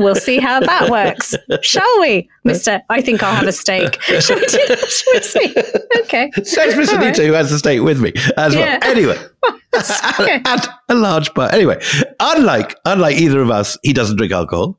[0.00, 2.82] we'll see how that works, shall we, Mister?
[2.90, 4.00] I think I'll have a steak.
[4.20, 5.54] Shall we, do, shall we see?
[6.00, 6.30] Okay.
[6.42, 6.94] Says Mr.
[6.94, 7.16] All right.
[7.16, 8.78] Who has the steak with me as Yeah.
[8.82, 8.90] well.
[8.90, 9.18] Anyway,
[10.20, 10.42] okay.
[10.88, 11.52] a large part.
[11.52, 11.80] Anyway,
[12.20, 14.78] unlike unlike either of us, he doesn't drink alcohol.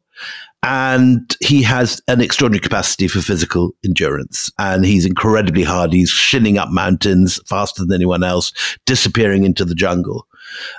[0.64, 4.52] And he has an extraordinary capacity for physical endurance.
[4.60, 5.92] And he's incredibly hard.
[5.92, 8.54] He's shinning up mountains faster than anyone else,
[8.86, 10.28] disappearing into the jungle.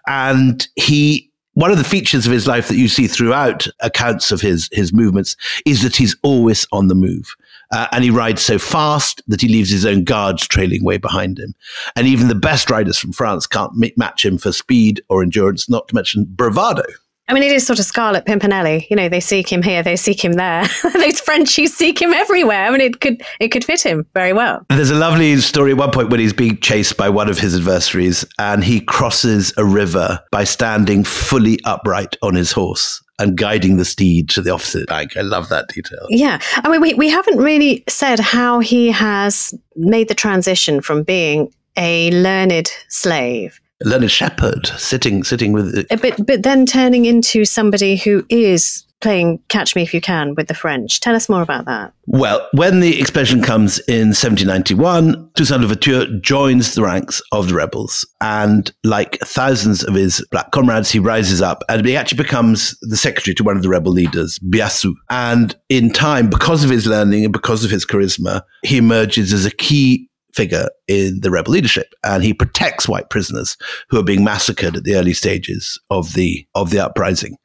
[0.07, 4.41] And he one of the features of his life that you see throughout accounts of
[4.41, 5.37] his his movements
[5.67, 7.35] is that he's always on the move.
[7.73, 11.39] Uh, and he rides so fast that he leaves his own guards trailing way behind
[11.39, 11.55] him.
[11.97, 15.71] And even the best riders from France can't ma- match him for speed or endurance,
[15.71, 16.85] not to mention bravado.
[17.33, 18.87] I mean, it is sort of Scarlet Pimpernelli.
[18.91, 20.67] You know, they seek him here, they seek him there.
[20.83, 22.67] Those Frenchies seek him everywhere.
[22.67, 24.67] I mean, it could it could fit him very well.
[24.69, 27.39] And there's a lovely story at one point when he's being chased by one of
[27.39, 33.39] his adversaries and he crosses a river by standing fully upright on his horse and
[33.39, 35.17] guiding the steed to the opposite bank.
[35.17, 36.07] I love that detail.
[36.11, 36.39] Yeah.
[36.57, 41.51] I mean, we, we haven't really said how he has made the transition from being
[41.79, 47.97] a learned slave, Leonard Shepherd sitting sitting with uh, but, but then turning into somebody
[47.97, 51.01] who is playing Catch Me If You Can with the French.
[51.01, 51.93] Tell us more about that.
[52.07, 58.07] Well, when the expedition comes in 1791, Toussaint Louverture joins the ranks of the rebels.
[58.21, 62.97] And like thousands of his black comrades, he rises up and he actually becomes the
[62.97, 64.95] secretary to one of the rebel leaders, Biassou.
[65.11, 69.45] And in time, because of his learning and because of his charisma, he emerges as
[69.45, 73.57] a key figure in the rebel leadership and he protects white prisoners
[73.89, 77.37] who are being massacred at the early stages of the of the uprising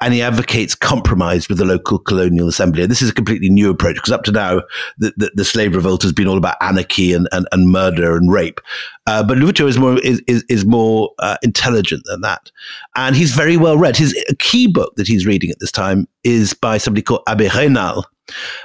[0.00, 2.82] and he advocates compromise with the local colonial assembly.
[2.82, 4.62] And this is a completely new approach because up to now,
[4.98, 8.30] the, the, the slave revolt has been all about anarchy and, and, and murder and
[8.30, 8.60] rape.
[9.06, 12.50] Uh, but Louverture is more is, is, is more uh, intelligent than that,
[12.96, 13.96] and he's very well read.
[13.96, 17.48] His a key book that he's reading at this time is by somebody called Abbe
[17.48, 18.04] Raynal,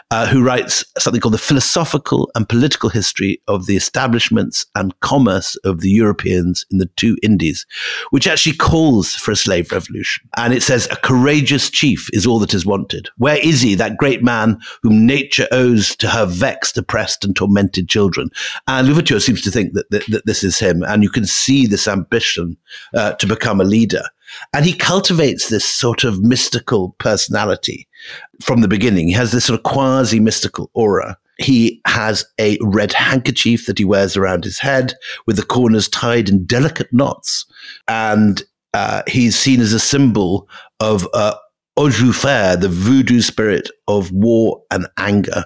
[0.09, 5.55] uh, who writes something called the philosophical and political history of the establishments and commerce
[5.64, 7.66] of the Europeans in the two Indies,
[8.09, 10.28] which actually calls for a slave revolution.
[10.38, 13.09] And it says, a courageous chief is all that is wanted.
[13.18, 17.88] Where is he, that great man whom nature owes to her vexed, oppressed, and tormented
[17.88, 18.30] children?
[18.68, 20.84] And Louverture seems to think that, that, that this is him.
[20.84, 22.57] And you can see this ambition
[22.95, 24.03] uh, to become a leader.
[24.53, 27.88] And he cultivates this sort of mystical personality
[28.41, 29.07] from the beginning.
[29.07, 31.17] He has this sort of quasi mystical aura.
[31.38, 34.93] He has a red handkerchief that he wears around his head
[35.25, 37.45] with the corners tied in delicate knots.
[37.88, 40.47] And uh, he's seen as a symbol
[40.79, 41.36] of uh,
[41.75, 45.43] the voodoo spirit of war and anger,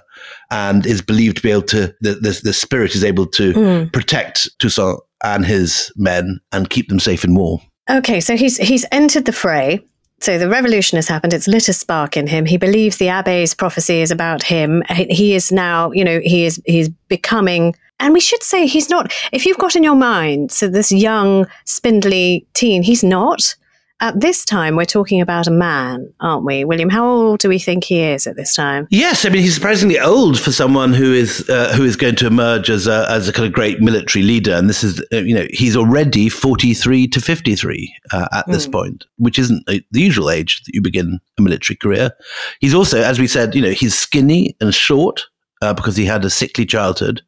[0.50, 3.92] and is believed to be able to, the, the, the spirit is able to Mm.
[3.92, 7.60] protect Toussaint and his men and keep them safe in war.
[7.88, 9.80] Okay, so he's he's entered the fray.
[10.20, 11.32] So the revolution has happened.
[11.32, 12.46] It's lit a spark in him.
[12.46, 14.82] He believes the abbe's prophecy is about him.
[14.88, 17.76] He is now, you know, he is he's becoming.
[18.00, 19.12] And we should say he's not.
[19.32, 23.54] If you've got in your mind, so this young, spindly teen, he's not.
[23.98, 26.90] At this time, we're talking about a man, aren't we, William?
[26.90, 28.86] How old do we think he is at this time?
[28.90, 32.26] Yes, I mean he's surprisingly old for someone who is uh, who is going to
[32.26, 35.34] emerge as a as a kind of great military leader, and this is uh, you
[35.34, 38.72] know he's already forty three to fifty three uh, at this Mm.
[38.72, 42.10] point, which isn't the usual age that you begin a military career.
[42.60, 45.22] He's also, as we said, you know he's skinny and short
[45.62, 47.22] uh, because he had a sickly childhood.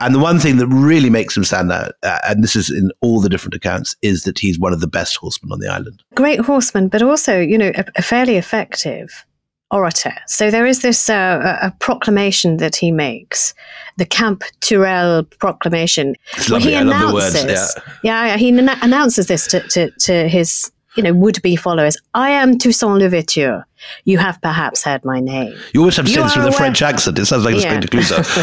[0.00, 2.90] And the one thing that really makes him stand out, uh, and this is in
[3.02, 6.02] all the different accounts, is that he's one of the best horsemen on the island.
[6.14, 9.26] Great horseman, but also, you know, a, a fairly effective
[9.70, 10.12] orator.
[10.26, 13.54] So there is this uh, a, a proclamation that he makes,
[13.98, 16.16] the Camp Turel proclamation.
[16.36, 16.70] It's lovely.
[16.72, 17.34] he I love the words.
[17.44, 17.92] announces- Yeah.
[18.02, 21.96] Yeah, yeah, he announces this to, to, to his, you know, would-be followers.
[22.14, 23.64] I am Toussaint Louverture.
[24.04, 25.56] You have perhaps heard my name.
[25.72, 27.18] You always have You this with a French accent.
[27.18, 27.80] It sounds like a Yeah.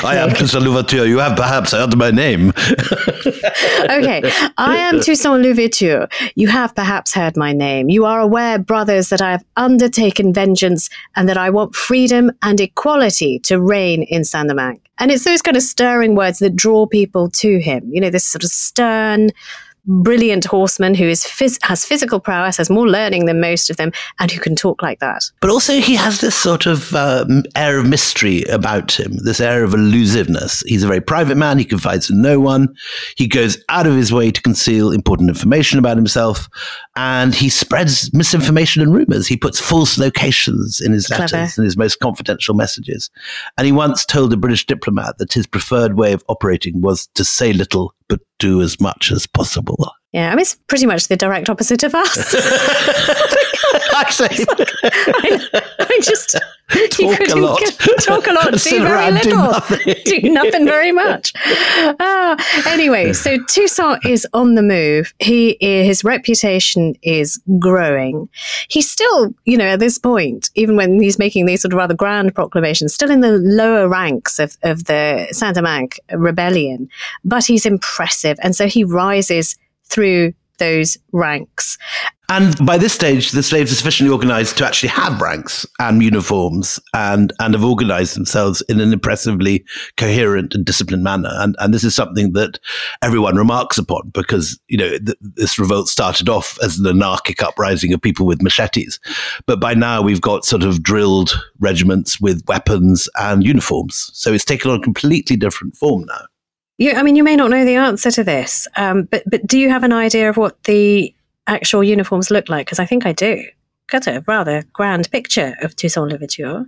[0.03, 1.05] I am Toussaint Louverture.
[1.05, 2.49] You have perhaps heard my name.
[3.89, 4.21] okay.
[4.57, 6.07] I am Toussaint Louverture.
[6.35, 7.89] You have perhaps heard my name.
[7.89, 12.59] You are aware, brothers, that I have undertaken vengeance and that I want freedom and
[12.59, 14.81] equality to reign in Saint Domingue.
[14.99, 17.87] And it's those kind of stirring words that draw people to him.
[17.91, 19.29] You know, this sort of stern,
[19.87, 23.91] brilliant horseman who is phys- has physical prowess, has more learning than most of them,
[24.19, 25.23] and who can talk like that.
[25.39, 29.63] But also, he has this sort of um, air of mystery about him, this air
[29.63, 30.61] of elusiveness.
[30.65, 31.57] He's a very private man.
[31.57, 32.75] He confides in no one.
[33.15, 36.49] He goes out of his way to conceal important information about himself,
[36.95, 39.27] and he spreads misinformation and rumors.
[39.27, 41.51] He puts false locations in his letters Clever.
[41.57, 43.09] and his most confidential messages.
[43.57, 47.23] And he once told a British diplomat that his preferred way of operating was to
[47.23, 49.91] say little but do as much as possible.
[50.13, 52.35] Yeah, I mean, it's pretty much the direct opposite of us.
[54.05, 54.45] I say,
[54.83, 56.37] I, I just
[56.89, 57.59] Talk a lot.
[57.61, 59.95] get- talk a lot, do very around, do little, nothing.
[60.03, 61.31] do nothing very much.
[61.99, 62.35] Ah,
[62.67, 65.13] anyway, so Toussaint is on the move.
[65.19, 68.27] He his reputation is growing.
[68.67, 71.93] He's still, you know, at this point, even when he's making these sort of rather
[71.95, 76.89] grand proclamations, still in the lower ranks of of the Saint-Domingue rebellion,
[77.23, 81.77] but he's impressive, and so he rises through those ranks.
[82.29, 86.77] And by this stage, the slaves are sufficiently organized to actually have ranks and uniforms
[86.93, 89.63] and, and have organized themselves in an impressively
[89.95, 91.31] coherent and disciplined manner.
[91.33, 92.59] And, and this is something that
[93.01, 97.93] everyone remarks upon because, you know, th- this revolt started off as an anarchic uprising
[97.93, 98.99] of people with machetes.
[99.45, 104.11] But by now we've got sort of drilled regiments with weapons and uniforms.
[104.13, 106.25] So it's taken on a completely different form now.
[106.77, 109.57] You, I mean, you may not know the answer to this, um, but but do
[109.57, 111.11] you have an idea of what the
[111.47, 112.65] actual uniforms look like?
[112.65, 113.43] Because I think I do.
[113.89, 116.65] Got a rather grand picture of Toussaint Louverture.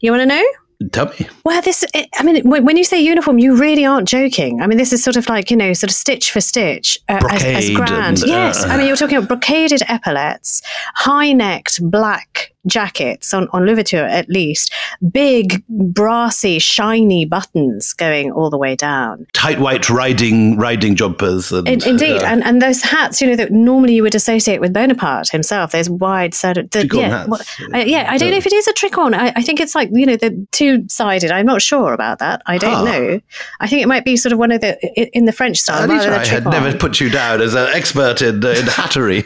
[0.00, 0.44] You want to know?
[0.90, 1.28] Tell me.
[1.44, 4.60] Well, this, I mean, when you say uniform, you really aren't joking.
[4.60, 7.20] I mean, this is sort of like, you know, sort of stitch for stitch uh,
[7.30, 8.20] as, as grand.
[8.20, 8.64] and, yes.
[8.64, 10.62] uh, I mean, you're talking about brocaded epaulets,
[10.94, 14.72] high necked black jackets on, on Louverture at least,
[15.12, 19.26] big, brassy, shiny buttons going all the way down.
[19.32, 21.52] Tight white riding riding jumpers.
[21.52, 24.60] And, In, indeed, uh, and and those hats, you know, that normally you would associate
[24.60, 25.72] with Bonaparte himself.
[25.72, 27.28] Those wide of, the, yeah, hats.
[27.28, 27.40] well,
[27.74, 28.06] uh, yeah.
[28.10, 29.14] I don't know if it is a tricorn.
[29.14, 31.30] I, I think it's like you know the two sided.
[31.30, 32.42] I'm not sure about that.
[32.46, 32.84] I don't Ah.
[32.84, 33.20] know.
[33.60, 34.78] I think it might be sort of one of the
[35.16, 35.90] in the French style.
[35.90, 39.24] I had never put you down as an expert in, in hattery.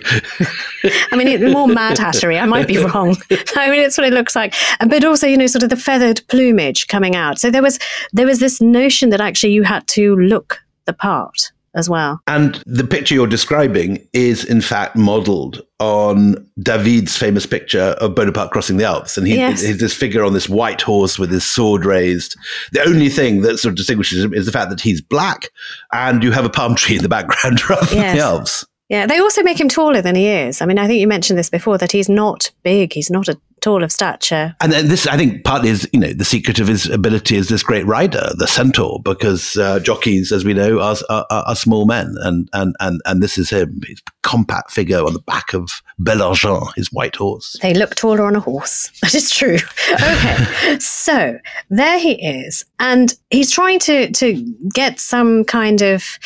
[1.12, 2.40] I mean, more mad hattery.
[2.40, 3.16] I might be wrong.
[3.56, 4.54] I mean, it's what it looks like.
[4.86, 7.38] But also, you know, sort of the feathered plumage coming out.
[7.38, 7.78] So there was
[8.12, 12.20] there was this notion that actually you had to look the part as well.
[12.26, 18.50] And the picture you're describing is, in fact, modeled on David's famous picture of Bonaparte
[18.50, 19.16] crossing the Alps.
[19.18, 19.60] And he, Yes.
[19.60, 22.36] he's this figure on this white horse with his sword raised.
[22.72, 25.50] The only thing that sort of distinguishes him is the fact that he's black
[25.92, 28.64] and you have a palm tree in the background rather than the Alps.
[28.88, 30.62] Yeah, they also make him taller than he is.
[30.62, 32.94] I mean, I think you mentioned this before that he's not big.
[32.94, 34.54] He's not a tall of stature.
[34.60, 37.48] And then this, I think, partly is, you know, the secret of his ability is
[37.48, 41.86] this great rider, the centaur, because uh, jockeys, as we know, are, are, are small
[41.86, 42.14] men.
[42.20, 46.74] And, and, and, and this is him, his compact figure on the back of Belargent,
[46.76, 47.56] his white horse.
[47.62, 48.90] They look taller on a horse.
[49.08, 49.56] That is true.
[49.90, 50.78] Okay.
[50.80, 51.38] so
[51.70, 52.66] there he is.
[52.78, 56.18] And he's trying to, to get some kind of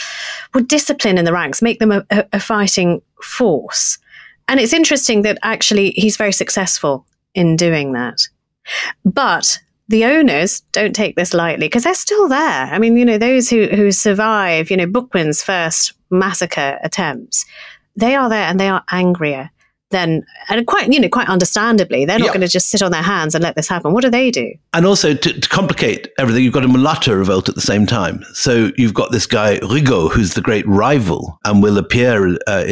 [0.53, 3.99] well, discipline in the ranks, make them a, a, a fighting force.
[4.49, 8.29] And it's interesting that actually he's very successful in doing that.
[9.05, 9.59] But
[9.89, 12.39] the owners don't take this lightly because they're still there.
[12.65, 17.45] I mean, you know, those who, who survive, you know, Boukman's first massacre attempts,
[17.97, 19.51] they are there and they are angrier
[19.91, 23.03] than, and quite, you know, quite understandably, they're not going to just sit on their
[23.03, 23.93] hands and let this happen.
[23.93, 24.55] What do they do?
[24.73, 28.25] And also to, to complicate everything, you've got a mulatto revolt at the same time.
[28.33, 32.65] So you've got this guy Rigaud, who's the great rival, and will appear uh,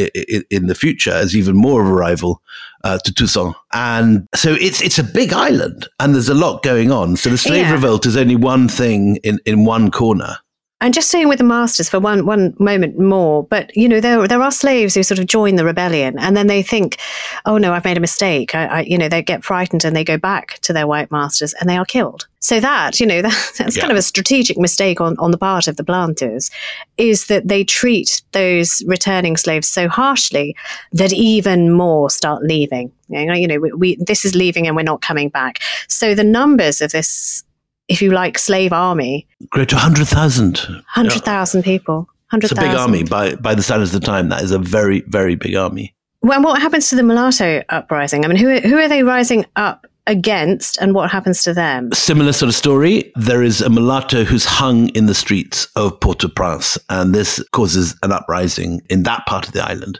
[0.49, 2.41] in the future as even more of a rival
[2.83, 3.55] uh, to Toussaint.
[3.73, 7.15] And so it's it's a big island, and there's a lot going on.
[7.17, 7.71] So the slave Yeah.
[7.73, 10.37] revolt is only one thing in in one corner.
[10.81, 14.27] And just staying with the masters for one one moment more, but you know there
[14.27, 16.97] there are slaves who sort of join the rebellion, and then they think,
[17.45, 20.03] "Oh no, I've made a mistake." I, I, you know, they get frightened and they
[20.03, 22.27] go back to their white masters, and they are killed.
[22.39, 23.81] So that you know that, that's Yeah.
[23.81, 26.49] kind of a strategic mistake on on the part of the planters,
[26.97, 30.55] is that they treat those returning slaves so harshly
[30.93, 32.91] that even more start leaving.
[33.07, 35.59] You know, you know we, we this is leaving and we're not coming back.
[35.87, 37.43] So the numbers of this,
[37.91, 40.59] if you like, slave army Grow to hundred thousand.
[40.87, 42.07] Hundred thousand people.
[42.27, 42.71] Hundred It's a thousand.
[42.71, 44.29] big army by by the standards of the time.
[44.29, 45.93] That is a very very big army.
[46.21, 48.23] Well, what happens to the mulatto uprising?
[48.23, 51.91] I mean, who who are they rising up against, and what happens to them?
[51.91, 53.11] Similar sort of story.
[53.15, 58.11] There is a mulatto who's hung in the streets of Port-au-Prince, and this causes an
[58.11, 59.99] uprising in that part of the island.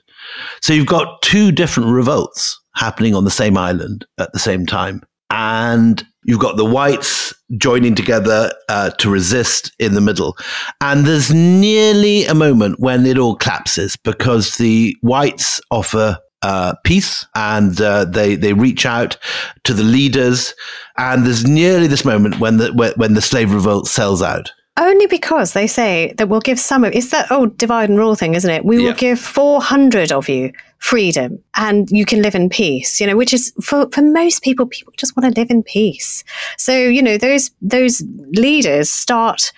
[0.61, 5.03] So you've got two different revolts happening on the same island at the same time.
[5.29, 10.37] And You've got the whites joining together uh, to resist in the middle.
[10.79, 17.25] And there's nearly a moment when it all collapses because the whites offer uh, peace
[17.35, 19.15] and uh, they they reach out
[19.63, 20.55] to the leaders
[20.97, 24.51] and there's nearly this moment when the when, when the slave revolt sells out
[24.81, 28.15] Only because they say that we'll give some of it's that old divide and rule
[28.15, 28.65] thing, isn't it?
[28.65, 28.87] We Yeah.
[28.89, 33.31] will give 400 of you freedom and you can live in peace, you know, which
[33.31, 36.23] is for, for most people, people just want to live in peace.
[36.57, 38.01] So, you know, those those
[38.31, 39.51] leaders start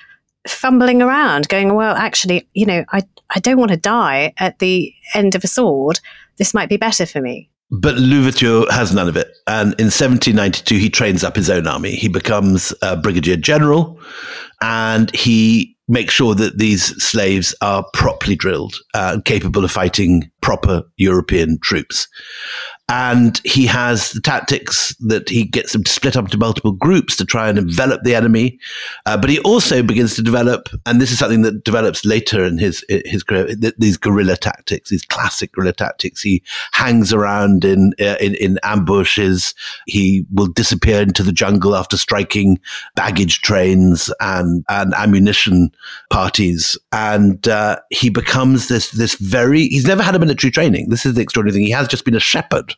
[0.46, 3.04] fumbling around, going, Well, actually, you know, I,
[3.34, 6.02] I don't want to die at the end of a sword.
[6.38, 7.50] This might be better for me.
[7.72, 9.28] But Louverture has none of it.
[9.48, 11.96] And in 1792, he trains up his own army.
[11.96, 14.00] He becomes a brigadier general
[14.62, 20.32] and he makes sure that these slaves are properly drilled uh, and capable of fighting
[20.42, 22.08] proper European troops.
[22.96, 27.16] And he has the tactics that he gets them to split up into multiple groups
[27.16, 28.60] to try and envelop the enemy.
[29.08, 32.60] Uh, but he also begins to develop, and this is something that develops later in
[32.60, 36.22] his his career, th- these guerrilla tactics, these classic guerrilla tactics.
[36.22, 39.56] He hangs around in, uh, in in ambushes.
[39.88, 42.60] He will disappear into the jungle after striking
[42.96, 45.72] baggage trains and and ammunition
[46.12, 49.62] parties, and uh, he becomes this this very.
[49.70, 50.90] He's never had a military training.
[50.90, 51.66] This is the extraordinary thing.
[51.66, 52.76] He has just been a shepherd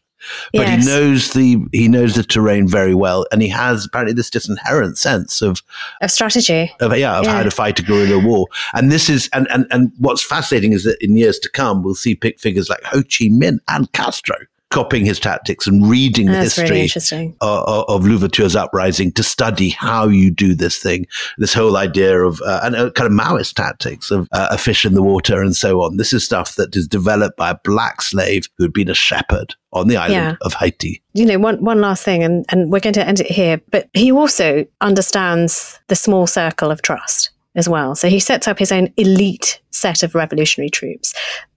[0.53, 0.83] but Yes.
[0.85, 4.49] he knows the he knows the terrain very well, and he has apparently this just
[4.49, 5.61] inherent sense of
[6.01, 6.73] Of strategy.
[6.79, 8.47] of yeah of how to fight a guerrilla war.
[8.73, 11.95] And this is and and and what's fascinating is that in years to come we'll
[11.95, 14.35] see pick figures like Ho Chi Minh and Castro
[14.75, 20.09] copying his tactics and reading the That's history of, of Louverture's uprising to study how
[20.09, 21.07] you do this thing.
[21.37, 24.85] This whole idea of uh, and uh, kind of Maoist tactics of uh, a fish
[24.85, 25.95] in the water and so on.
[25.95, 29.55] This is stuff that is developed by a black slave who had been a shepherd
[29.71, 30.35] on the island Yeah.
[30.41, 31.01] of Haiti.
[31.13, 33.61] you know, one one last thing, and and we're going to end it here.
[33.71, 37.95] But he also understands the small circle of trust as well.
[37.95, 41.13] So he sets up his own elite set of revolutionary troops,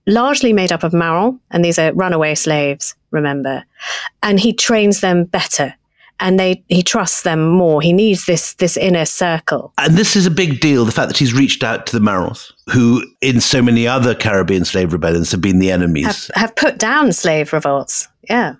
[0.07, 2.95] largely made up of Marron, and these are runaway slaves.
[3.11, 3.63] Remember,
[4.21, 5.73] and he trains them better,
[6.19, 7.81] and they he trusts them more.
[7.81, 9.73] He needs this this inner circle.
[9.77, 12.53] And this is a big deal, the fact that he's reached out to the Marals,
[12.71, 16.05] who in so many other Caribbean slave rebellions have been the enemies.
[16.05, 18.07] Have, have put down slave revolts.
[18.29, 18.55] Yeah.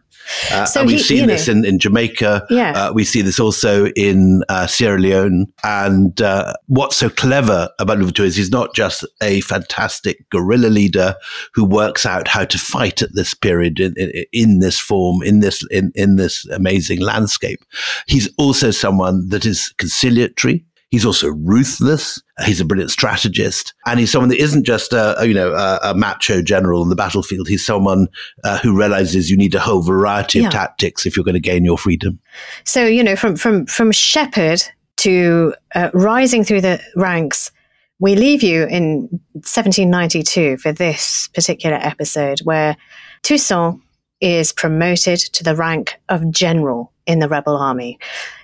[0.51, 2.45] Uh, so and we've he- seen this know- in, in Jamaica.
[2.49, 2.71] Yeah.
[2.71, 5.47] Uh, we see this also in uh, Sierra Leone.
[5.63, 11.15] And uh, what's so clever about Louverture is he's not just a fantastic guerrilla leader
[11.53, 15.39] who works out how to fight at this period in, in, in this form, in
[15.39, 17.59] this in, in this amazing landscape.
[18.07, 20.65] He's also someone that is conciliatory.
[20.91, 22.21] He's also ruthless.
[22.45, 25.79] He's a brilliant strategist, and he's someone that isn't just a, a, you know a,
[25.83, 27.47] a macho general on the battlefield.
[27.47, 28.07] He's someone
[28.43, 30.47] uh, who realizes you need a whole variety Yeah.
[30.47, 32.19] of tactics if you're going to gain your freedom.
[32.65, 34.63] So you know, from from from shepherd
[34.97, 37.51] to uh, rising through the ranks,
[37.99, 42.75] we leave you in 1792 for this particular episode, where
[43.23, 43.79] Toussaint
[44.21, 47.97] is promoted to the rank of general in the rebel army.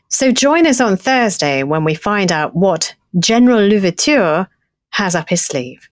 [0.10, 4.48] So join us on Thursday when we find out what General Louverture
[4.92, 5.90] has up his sleeve.